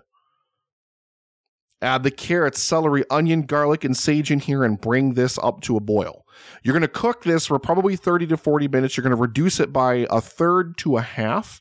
Add 1.82 2.04
the 2.04 2.10
carrots, 2.10 2.62
celery, 2.62 3.04
onion, 3.10 3.42
garlic, 3.42 3.84
and 3.84 3.96
sage 3.96 4.30
in 4.30 4.40
here 4.40 4.64
and 4.64 4.80
bring 4.80 5.14
this 5.14 5.38
up 5.38 5.60
to 5.62 5.76
a 5.76 5.80
boil. 5.80 6.24
You're 6.62 6.72
going 6.72 6.82
to 6.82 6.88
cook 6.88 7.22
this 7.24 7.46
for 7.46 7.58
probably 7.58 7.96
30 7.96 8.28
to 8.28 8.36
40 8.36 8.68
minutes. 8.68 8.96
You're 8.96 9.02
going 9.02 9.14
to 9.14 9.20
reduce 9.20 9.60
it 9.60 9.72
by 9.72 10.06
a 10.10 10.20
third 10.20 10.78
to 10.78 10.96
a 10.96 11.02
half. 11.02 11.60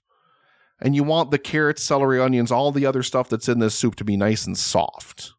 And 0.80 0.95
you 0.95 1.04
want 1.04 1.32
the 1.32 1.38
carrots, 1.38 1.84
celery, 1.84 2.21
onions, 2.21 2.51
all 2.51 2.71
the 2.71 2.86
other 2.86 3.04
stuff 3.04 3.30
that's 3.30 3.49
in 3.49 3.60
this 3.60 3.75
soup 3.75 3.95
to 3.95 4.04
be 4.04 4.17
nice 4.17 4.45
and 4.45 4.58
soft. 4.58 5.34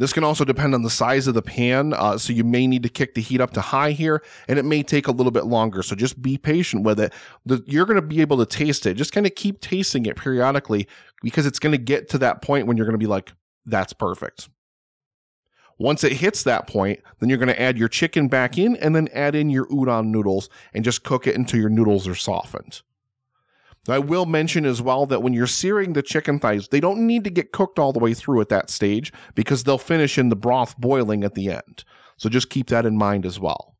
This 0.00 0.14
can 0.14 0.24
also 0.24 0.46
depend 0.46 0.74
on 0.74 0.80
the 0.80 0.88
size 0.88 1.26
of 1.26 1.34
the 1.34 1.42
pan, 1.42 1.92
uh, 1.92 2.16
so 2.16 2.32
you 2.32 2.42
may 2.42 2.66
need 2.66 2.82
to 2.84 2.88
kick 2.88 3.14
the 3.14 3.20
heat 3.20 3.38
up 3.38 3.52
to 3.52 3.60
high 3.60 3.90
here, 3.90 4.22
and 4.48 4.58
it 4.58 4.64
may 4.64 4.82
take 4.82 5.08
a 5.08 5.12
little 5.12 5.30
bit 5.30 5.44
longer. 5.44 5.82
So 5.82 5.94
just 5.94 6.22
be 6.22 6.38
patient 6.38 6.84
with 6.84 6.98
it. 6.98 7.12
The, 7.44 7.62
you're 7.66 7.84
going 7.84 8.00
to 8.00 8.06
be 8.06 8.22
able 8.22 8.38
to 8.38 8.46
taste 8.46 8.86
it. 8.86 8.94
Just 8.94 9.12
kind 9.12 9.26
of 9.26 9.34
keep 9.34 9.60
tasting 9.60 10.06
it 10.06 10.16
periodically 10.16 10.88
because 11.22 11.44
it's 11.44 11.58
going 11.58 11.72
to 11.72 11.78
get 11.78 12.08
to 12.10 12.18
that 12.18 12.40
point 12.40 12.66
when 12.66 12.78
you're 12.78 12.86
going 12.86 12.94
to 12.94 12.98
be 12.98 13.06
like, 13.06 13.30
that's 13.66 13.92
perfect. 13.92 14.48
Once 15.80 16.04
it 16.04 16.12
hits 16.12 16.42
that 16.42 16.66
point, 16.66 17.00
then 17.18 17.30
you're 17.30 17.38
going 17.38 17.48
to 17.48 17.60
add 17.60 17.78
your 17.78 17.88
chicken 17.88 18.28
back 18.28 18.58
in 18.58 18.76
and 18.76 18.94
then 18.94 19.08
add 19.14 19.34
in 19.34 19.48
your 19.48 19.64
udon 19.68 20.08
noodles 20.08 20.50
and 20.74 20.84
just 20.84 21.04
cook 21.04 21.26
it 21.26 21.34
until 21.34 21.58
your 21.58 21.70
noodles 21.70 22.06
are 22.06 22.14
softened. 22.14 22.82
I 23.88 23.98
will 23.98 24.26
mention 24.26 24.66
as 24.66 24.82
well 24.82 25.06
that 25.06 25.22
when 25.22 25.32
you're 25.32 25.46
searing 25.46 25.94
the 25.94 26.02
chicken 26.02 26.38
thighs, 26.38 26.68
they 26.68 26.80
don't 26.80 27.06
need 27.06 27.24
to 27.24 27.30
get 27.30 27.52
cooked 27.52 27.78
all 27.78 27.94
the 27.94 27.98
way 27.98 28.12
through 28.12 28.42
at 28.42 28.50
that 28.50 28.68
stage 28.68 29.10
because 29.34 29.64
they'll 29.64 29.78
finish 29.78 30.18
in 30.18 30.28
the 30.28 30.36
broth 30.36 30.76
boiling 30.76 31.24
at 31.24 31.34
the 31.34 31.50
end. 31.50 31.84
So 32.18 32.28
just 32.28 32.50
keep 32.50 32.66
that 32.66 32.84
in 32.84 32.98
mind 32.98 33.24
as 33.24 33.40
well. 33.40 33.74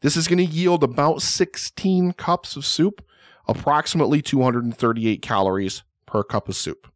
This 0.00 0.16
is 0.16 0.28
going 0.28 0.38
to 0.38 0.44
yield 0.44 0.82
about 0.82 1.20
16 1.20 2.14
cups 2.14 2.56
of 2.56 2.64
soup, 2.64 3.04
approximately 3.46 4.22
238 4.22 5.20
calories 5.20 5.82
per 6.06 6.24
cup 6.24 6.48
of 6.48 6.56
soup 6.56 6.90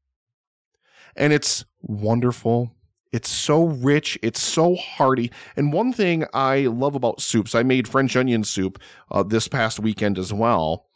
and 1.16 1.32
it's 1.32 1.64
wonderful. 1.82 2.72
It's 3.12 3.28
so 3.28 3.64
rich. 3.64 4.18
It's 4.22 4.40
so 4.40 4.74
hearty. 4.74 5.30
And 5.56 5.72
one 5.72 5.92
thing 5.92 6.24
I 6.32 6.60
love 6.60 6.94
about 6.94 7.20
soups, 7.20 7.54
I 7.54 7.62
made 7.62 7.86
French 7.86 8.16
onion 8.16 8.42
soup 8.42 8.80
uh, 9.10 9.22
this 9.22 9.48
past 9.48 9.78
weekend 9.78 10.18
as 10.18 10.32
well. 10.32 10.86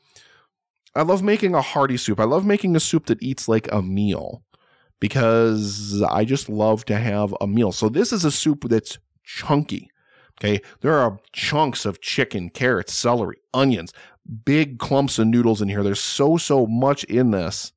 I 0.95 1.03
love 1.03 1.23
making 1.23 1.55
a 1.55 1.61
hearty 1.61 1.99
soup. 1.99 2.19
I 2.19 2.25
love 2.25 2.47
making 2.47 2.75
a 2.75 2.81
soup 2.81 3.07
that 3.07 3.23
eats 3.23 3.49
like 3.49 3.71
a 3.71 3.83
meal 3.83 4.43
because 4.99 6.03
I 6.11 6.25
just 6.25 6.49
love 6.49 6.87
to 6.87 6.97
have 6.97 7.35
a 7.41 7.47
meal. 7.47 7.71
So 7.71 7.91
this 7.91 8.15
is 8.15 8.25
a 8.25 8.31
soup 8.31 8.65
that's 8.69 8.99
chunky. 9.23 9.91
Okay. 10.41 10.63
There 10.81 10.95
are 10.95 11.19
chunks 11.33 11.85
of 11.85 12.01
chicken, 12.01 12.49
carrots, 12.49 12.95
celery, 12.95 13.37
onions, 13.53 13.93
big 14.45 14.79
clumps 14.79 15.19
of 15.19 15.27
noodles 15.27 15.61
in 15.61 15.69
here. 15.69 15.83
There's 15.83 16.01
so, 16.01 16.39
so 16.39 16.67
much 16.67 17.05
in 17.05 17.31
this 17.31 17.73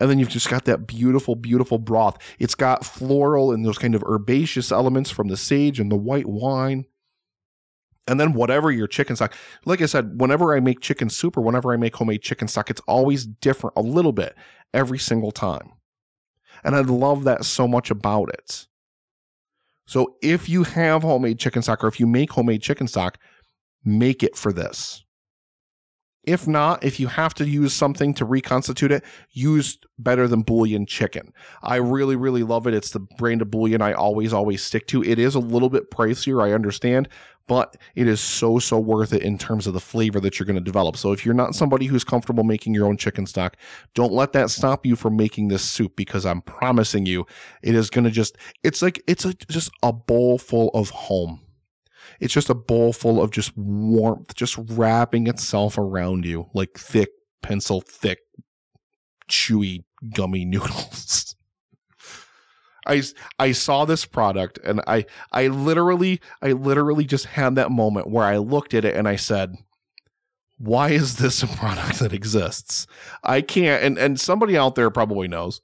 and 0.00 0.08
then 0.08 0.18
you've 0.18 0.28
just 0.28 0.48
got 0.48 0.64
that 0.66 0.86
beautiful, 0.86 1.34
beautiful 1.34 1.78
broth. 1.78 2.18
It's 2.38 2.54
got 2.54 2.84
floral 2.84 3.52
and 3.52 3.64
those 3.64 3.78
kind 3.78 3.94
of 3.94 4.04
herbaceous 4.04 4.70
elements 4.70 5.10
from 5.10 5.28
the 5.28 5.36
sage 5.36 5.80
and 5.80 5.90
the 5.90 5.96
white 5.96 6.26
wine. 6.26 6.84
And 8.06 8.18
then 8.18 8.32
whatever 8.32 8.70
your 8.70 8.86
chicken 8.86 9.16
stock, 9.16 9.34
like 9.66 9.82
I 9.82 9.86
said, 9.86 10.20
whenever 10.20 10.56
I 10.56 10.60
make 10.60 10.80
chicken 10.80 11.10
soup 11.10 11.36
or 11.36 11.42
whenever 11.42 11.72
I 11.72 11.76
make 11.76 11.94
homemade 11.96 12.22
chicken 12.22 12.48
stock, 12.48 12.70
it's 12.70 12.80
always 12.86 13.26
different 13.26 13.74
a 13.76 13.82
little 13.82 14.12
bit 14.12 14.34
every 14.72 14.98
single 14.98 15.32
time. 15.32 15.72
And 16.64 16.74
I 16.74 16.80
love 16.80 17.24
that 17.24 17.44
so 17.44 17.68
much 17.68 17.90
about 17.90 18.30
it. 18.30 18.66
So 19.86 20.16
if 20.22 20.48
you 20.48 20.64
have 20.64 21.02
homemade 21.02 21.38
chicken 21.38 21.62
stock 21.62 21.82
or 21.82 21.88
if 21.88 21.98
you 21.98 22.06
make 22.06 22.30
homemade 22.30 22.62
chicken 22.62 22.88
stock, 22.88 23.18
make 23.84 24.22
it 24.22 24.36
for 24.36 24.52
this. 24.52 25.04
If 26.28 26.46
not, 26.46 26.84
if 26.84 27.00
you 27.00 27.06
have 27.06 27.32
to 27.34 27.48
use 27.48 27.72
something 27.72 28.12
to 28.12 28.26
reconstitute 28.26 28.92
it, 28.92 29.02
use 29.30 29.78
better 29.98 30.28
than 30.28 30.42
bouillon 30.42 30.84
chicken. 30.84 31.32
I 31.62 31.76
really, 31.76 32.16
really 32.16 32.42
love 32.42 32.66
it. 32.66 32.74
It's 32.74 32.90
the 32.90 33.00
brand 33.00 33.40
of 33.40 33.50
bouillon 33.50 33.80
I 33.80 33.94
always, 33.94 34.34
always 34.34 34.62
stick 34.62 34.86
to. 34.88 35.02
It 35.02 35.18
is 35.18 35.34
a 35.34 35.40
little 35.40 35.70
bit 35.70 35.90
pricier, 35.90 36.42
I 36.44 36.52
understand, 36.52 37.08
but 37.46 37.78
it 37.94 38.06
is 38.06 38.20
so, 38.20 38.58
so 38.58 38.78
worth 38.78 39.14
it 39.14 39.22
in 39.22 39.38
terms 39.38 39.66
of 39.66 39.72
the 39.72 39.80
flavor 39.80 40.20
that 40.20 40.38
you're 40.38 40.44
going 40.44 40.56
to 40.56 40.60
develop. 40.60 40.98
So 40.98 41.12
if 41.12 41.24
you're 41.24 41.34
not 41.34 41.54
somebody 41.54 41.86
who's 41.86 42.04
comfortable 42.04 42.44
making 42.44 42.74
your 42.74 42.86
own 42.86 42.98
chicken 42.98 43.24
stock, 43.24 43.56
don't 43.94 44.12
let 44.12 44.34
that 44.34 44.50
stop 44.50 44.84
you 44.84 44.96
from 44.96 45.16
making 45.16 45.48
this 45.48 45.62
soup 45.62 45.96
because 45.96 46.26
I'm 46.26 46.42
promising 46.42 47.06
you, 47.06 47.24
it 47.62 47.74
is 47.74 47.88
going 47.88 48.04
to 48.04 48.10
just, 48.10 48.36
it's 48.62 48.82
like, 48.82 49.02
it's 49.06 49.24
a, 49.24 49.32
just 49.32 49.70
a 49.82 49.94
bowl 49.94 50.36
full 50.36 50.68
of 50.74 50.90
home 50.90 51.40
it's 52.20 52.34
just 52.34 52.50
a 52.50 52.54
bowl 52.54 52.92
full 52.92 53.22
of 53.22 53.30
just 53.30 53.56
warmth, 53.56 54.34
just 54.34 54.56
wrapping 54.70 55.26
itself 55.26 55.78
around 55.78 56.24
you 56.24 56.48
like 56.54 56.76
thick, 56.76 57.10
pencil 57.42 57.80
thick, 57.80 58.18
chewy, 59.30 59.84
gummy 60.14 60.44
noodles. 60.44 61.36
I, 62.86 63.02
I 63.38 63.52
saw 63.52 63.84
this 63.84 64.06
product 64.06 64.58
and 64.64 64.80
I 64.86 65.04
I 65.30 65.48
literally 65.48 66.20
I 66.40 66.52
literally 66.52 67.04
just 67.04 67.26
had 67.26 67.54
that 67.56 67.70
moment 67.70 68.08
where 68.08 68.24
I 68.24 68.38
looked 68.38 68.72
at 68.72 68.86
it 68.86 68.96
and 68.96 69.06
I 69.06 69.16
said, 69.16 69.56
why 70.56 70.90
is 70.90 71.16
this 71.16 71.42
a 71.42 71.46
product 71.46 71.98
that 71.98 72.14
exists? 72.14 72.86
I 73.22 73.42
can't 73.42 73.82
and 73.82 73.98
and 73.98 74.18
somebody 74.18 74.56
out 74.56 74.74
there 74.74 74.90
probably 74.90 75.28
knows. 75.28 75.60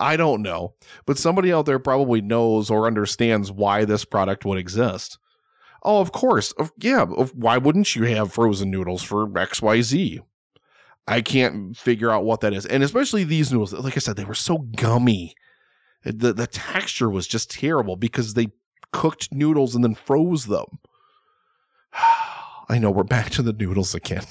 I 0.00 0.16
don't 0.16 0.42
know, 0.42 0.74
but 1.06 1.18
somebody 1.18 1.52
out 1.52 1.66
there 1.66 1.78
probably 1.78 2.22
knows 2.22 2.70
or 2.70 2.86
understands 2.86 3.52
why 3.52 3.84
this 3.84 4.04
product 4.04 4.44
would 4.44 4.58
exist. 4.58 5.18
Oh, 5.82 6.00
of 6.00 6.12
course. 6.12 6.52
Of, 6.52 6.72
yeah. 6.78 7.02
Of, 7.02 7.34
why 7.34 7.58
wouldn't 7.58 7.96
you 7.96 8.04
have 8.04 8.32
frozen 8.32 8.70
noodles 8.70 9.02
for 9.02 9.26
XYZ? 9.26 10.20
I 11.08 11.20
can't 11.20 11.76
figure 11.76 12.10
out 12.10 12.24
what 12.24 12.40
that 12.40 12.52
is. 12.52 12.64
And 12.66 12.82
especially 12.82 13.24
these 13.24 13.50
noodles, 13.50 13.72
like 13.72 13.96
I 13.96 14.00
said, 14.00 14.16
they 14.16 14.24
were 14.24 14.34
so 14.34 14.58
gummy. 14.58 15.34
The 16.04 16.32
the 16.32 16.46
texture 16.46 17.10
was 17.10 17.26
just 17.26 17.50
terrible 17.50 17.96
because 17.96 18.34
they 18.34 18.48
cooked 18.92 19.32
noodles 19.32 19.74
and 19.74 19.84
then 19.84 19.94
froze 19.94 20.46
them. 20.46 20.78
I 22.68 22.78
know 22.78 22.90
we're 22.90 23.04
back 23.04 23.30
to 23.30 23.42
the 23.42 23.52
noodles 23.52 23.94
again. 23.94 24.24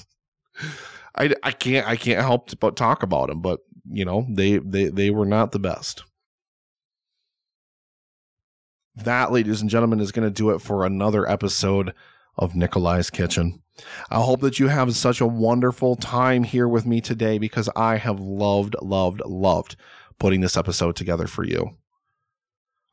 I, 1.14 1.34
I 1.42 1.52
can't 1.52 1.86
I 1.86 1.96
can't 1.96 2.20
help 2.20 2.58
but 2.58 2.76
talk 2.76 3.02
about 3.02 3.28
them, 3.28 3.40
but 3.40 3.60
you 3.90 4.04
know 4.04 4.26
they 4.30 4.58
they 4.58 4.88
they 4.88 5.10
were 5.10 5.26
not 5.26 5.52
the 5.52 5.58
best. 5.58 6.04
That, 8.94 9.32
ladies 9.32 9.60
and 9.62 9.70
gentlemen, 9.70 10.00
is 10.00 10.12
going 10.12 10.28
to 10.28 10.34
do 10.34 10.50
it 10.50 10.60
for 10.60 10.84
another 10.84 11.28
episode 11.28 11.94
of 12.36 12.54
Nikolai's 12.54 13.10
Kitchen. 13.10 13.62
I 14.10 14.20
hope 14.20 14.40
that 14.40 14.58
you 14.58 14.68
have 14.68 14.94
such 14.94 15.20
a 15.20 15.26
wonderful 15.26 15.96
time 15.96 16.44
here 16.44 16.68
with 16.68 16.84
me 16.84 17.00
today 17.00 17.38
because 17.38 17.70
I 17.74 17.96
have 17.96 18.20
loved, 18.20 18.76
loved, 18.82 19.22
loved 19.24 19.76
putting 20.18 20.42
this 20.42 20.56
episode 20.56 20.94
together 20.94 21.26
for 21.26 21.44
you. 21.44 21.78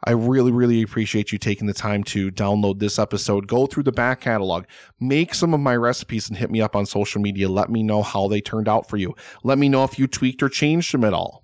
I 0.06 0.12
really, 0.12 0.54
really 0.54 0.82
appreciate 0.82 1.34
you 1.34 1.38
taking 1.38 1.68
the 1.68 1.74
time 1.74 2.06
to 2.06 2.32
download 2.32 2.80
this 2.80 2.98
episode, 2.98 3.48
go 3.48 3.68
through 3.68 3.84
the 3.84 3.92
back 3.92 4.22
catalog, 4.22 4.64
make 5.02 5.34
some 5.34 5.54
of 5.54 5.60
my 5.60 5.76
recipes, 5.76 6.30
and 6.30 6.38
hit 6.38 6.50
me 6.50 6.62
up 6.62 6.78
on 6.78 6.86
social 6.86 7.20
media. 7.20 7.50
Let 7.50 7.70
me 7.70 7.84
know 7.84 8.02
how 8.02 8.30
they 8.30 8.40
turned 8.40 8.70
out 8.70 8.88
for 8.88 8.96
you. 8.96 9.14
Let 9.44 9.58
me 9.58 9.68
know 9.68 9.84
if 9.84 10.00
you 10.00 10.08
tweaked 10.08 10.42
or 10.42 10.48
changed 10.48 10.94
them 10.94 11.04
at 11.04 11.14
all. 11.14 11.44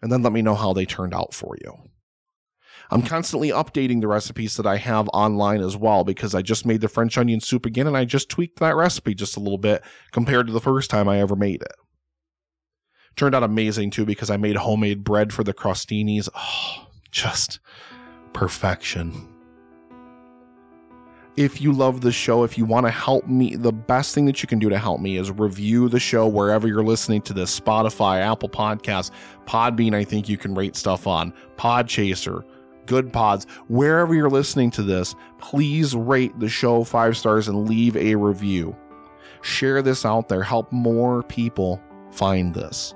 And 0.00 0.10
then 0.10 0.22
let 0.22 0.32
me 0.32 0.40
know 0.40 0.54
how 0.54 0.72
they 0.72 0.86
turned 0.86 1.12
out 1.12 1.34
for 1.34 1.56
you. 1.60 1.74
I'm 2.90 3.02
constantly 3.02 3.50
updating 3.50 4.00
the 4.00 4.08
recipes 4.08 4.56
that 4.56 4.66
I 4.66 4.76
have 4.76 5.08
online 5.12 5.60
as 5.60 5.76
well 5.76 6.04
because 6.04 6.34
I 6.34 6.40
just 6.40 6.64
made 6.64 6.80
the 6.80 6.88
French 6.88 7.18
onion 7.18 7.40
soup 7.40 7.66
again 7.66 7.86
and 7.86 7.96
I 7.96 8.04
just 8.04 8.30
tweaked 8.30 8.60
that 8.60 8.76
recipe 8.76 9.14
just 9.14 9.36
a 9.36 9.40
little 9.40 9.58
bit 9.58 9.82
compared 10.10 10.46
to 10.46 10.52
the 10.52 10.60
first 10.60 10.88
time 10.88 11.08
I 11.08 11.20
ever 11.20 11.36
made 11.36 11.60
it. 11.60 11.74
Turned 13.16 13.34
out 13.34 13.42
amazing 13.42 13.90
too 13.90 14.06
because 14.06 14.30
I 14.30 14.36
made 14.38 14.56
homemade 14.56 15.04
bread 15.04 15.32
for 15.32 15.44
the 15.44 15.52
crostinis. 15.52 16.28
Oh, 16.34 16.86
just 17.10 17.60
perfection. 18.32 19.28
If 21.36 21.60
you 21.60 21.72
love 21.72 22.00
the 22.00 22.10
show, 22.10 22.42
if 22.42 22.58
you 22.58 22.64
want 22.64 22.86
to 22.86 22.90
help 22.90 23.28
me, 23.28 23.54
the 23.54 23.72
best 23.72 24.14
thing 24.14 24.24
that 24.26 24.42
you 24.42 24.48
can 24.48 24.58
do 24.58 24.68
to 24.70 24.78
help 24.78 25.00
me 25.00 25.18
is 25.18 25.30
review 25.30 25.88
the 25.88 26.00
show 26.00 26.26
wherever 26.26 26.66
you're 26.66 26.82
listening 26.82 27.22
to 27.22 27.32
this 27.32 27.58
Spotify, 27.58 28.20
Apple 28.20 28.48
Podcasts, 28.48 29.12
Podbean, 29.46 29.94
I 29.94 30.02
think 30.02 30.28
you 30.28 30.36
can 30.36 30.54
rate 30.54 30.74
stuff 30.74 31.06
on, 31.06 31.32
Podchaser, 31.56 32.42
Goodpods, 32.88 33.48
wherever 33.68 34.14
you're 34.14 34.30
listening 34.30 34.70
to 34.72 34.82
this, 34.82 35.14
please 35.38 35.94
rate 35.94 36.38
the 36.40 36.48
show 36.48 36.82
five 36.82 37.16
stars 37.16 37.46
and 37.46 37.68
leave 37.68 37.96
a 37.96 38.14
review. 38.16 38.76
Share 39.42 39.82
this 39.82 40.04
out 40.04 40.28
there, 40.28 40.42
help 40.42 40.72
more 40.72 41.22
people 41.22 41.80
find 42.10 42.54
this 42.54 42.94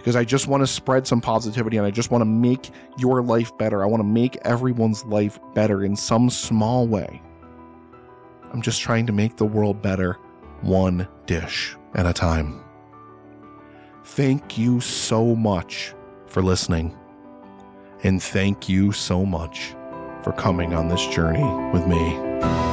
because 0.00 0.16
I 0.16 0.24
just 0.24 0.46
want 0.46 0.62
to 0.62 0.66
spread 0.66 1.06
some 1.06 1.20
positivity 1.20 1.76
and 1.76 1.86
I 1.86 1.90
just 1.90 2.10
want 2.10 2.22
to 2.22 2.26
make 2.26 2.70
your 2.96 3.22
life 3.22 3.56
better. 3.58 3.82
I 3.82 3.86
want 3.86 4.00
to 4.00 4.08
make 4.08 4.36
everyone's 4.46 5.04
life 5.04 5.38
better 5.54 5.84
in 5.84 5.94
some 5.94 6.30
small 6.30 6.86
way. 6.86 7.20
I'm 8.50 8.62
just 8.62 8.80
trying 8.80 9.06
to 9.06 9.12
make 9.12 9.36
the 9.36 9.44
world 9.44 9.82
better 9.82 10.14
one 10.62 11.06
dish 11.26 11.76
at 11.94 12.06
a 12.06 12.14
time. 12.14 12.64
Thank 14.04 14.56
you 14.56 14.80
so 14.80 15.36
much 15.36 15.94
for 16.26 16.42
listening. 16.42 16.96
And 18.02 18.22
thank 18.22 18.68
you 18.68 18.92
so 18.92 19.26
much 19.26 19.74
for 20.22 20.32
coming 20.32 20.74
on 20.74 20.88
this 20.88 21.06
journey 21.08 21.44
with 21.72 21.86
me. 21.86 22.69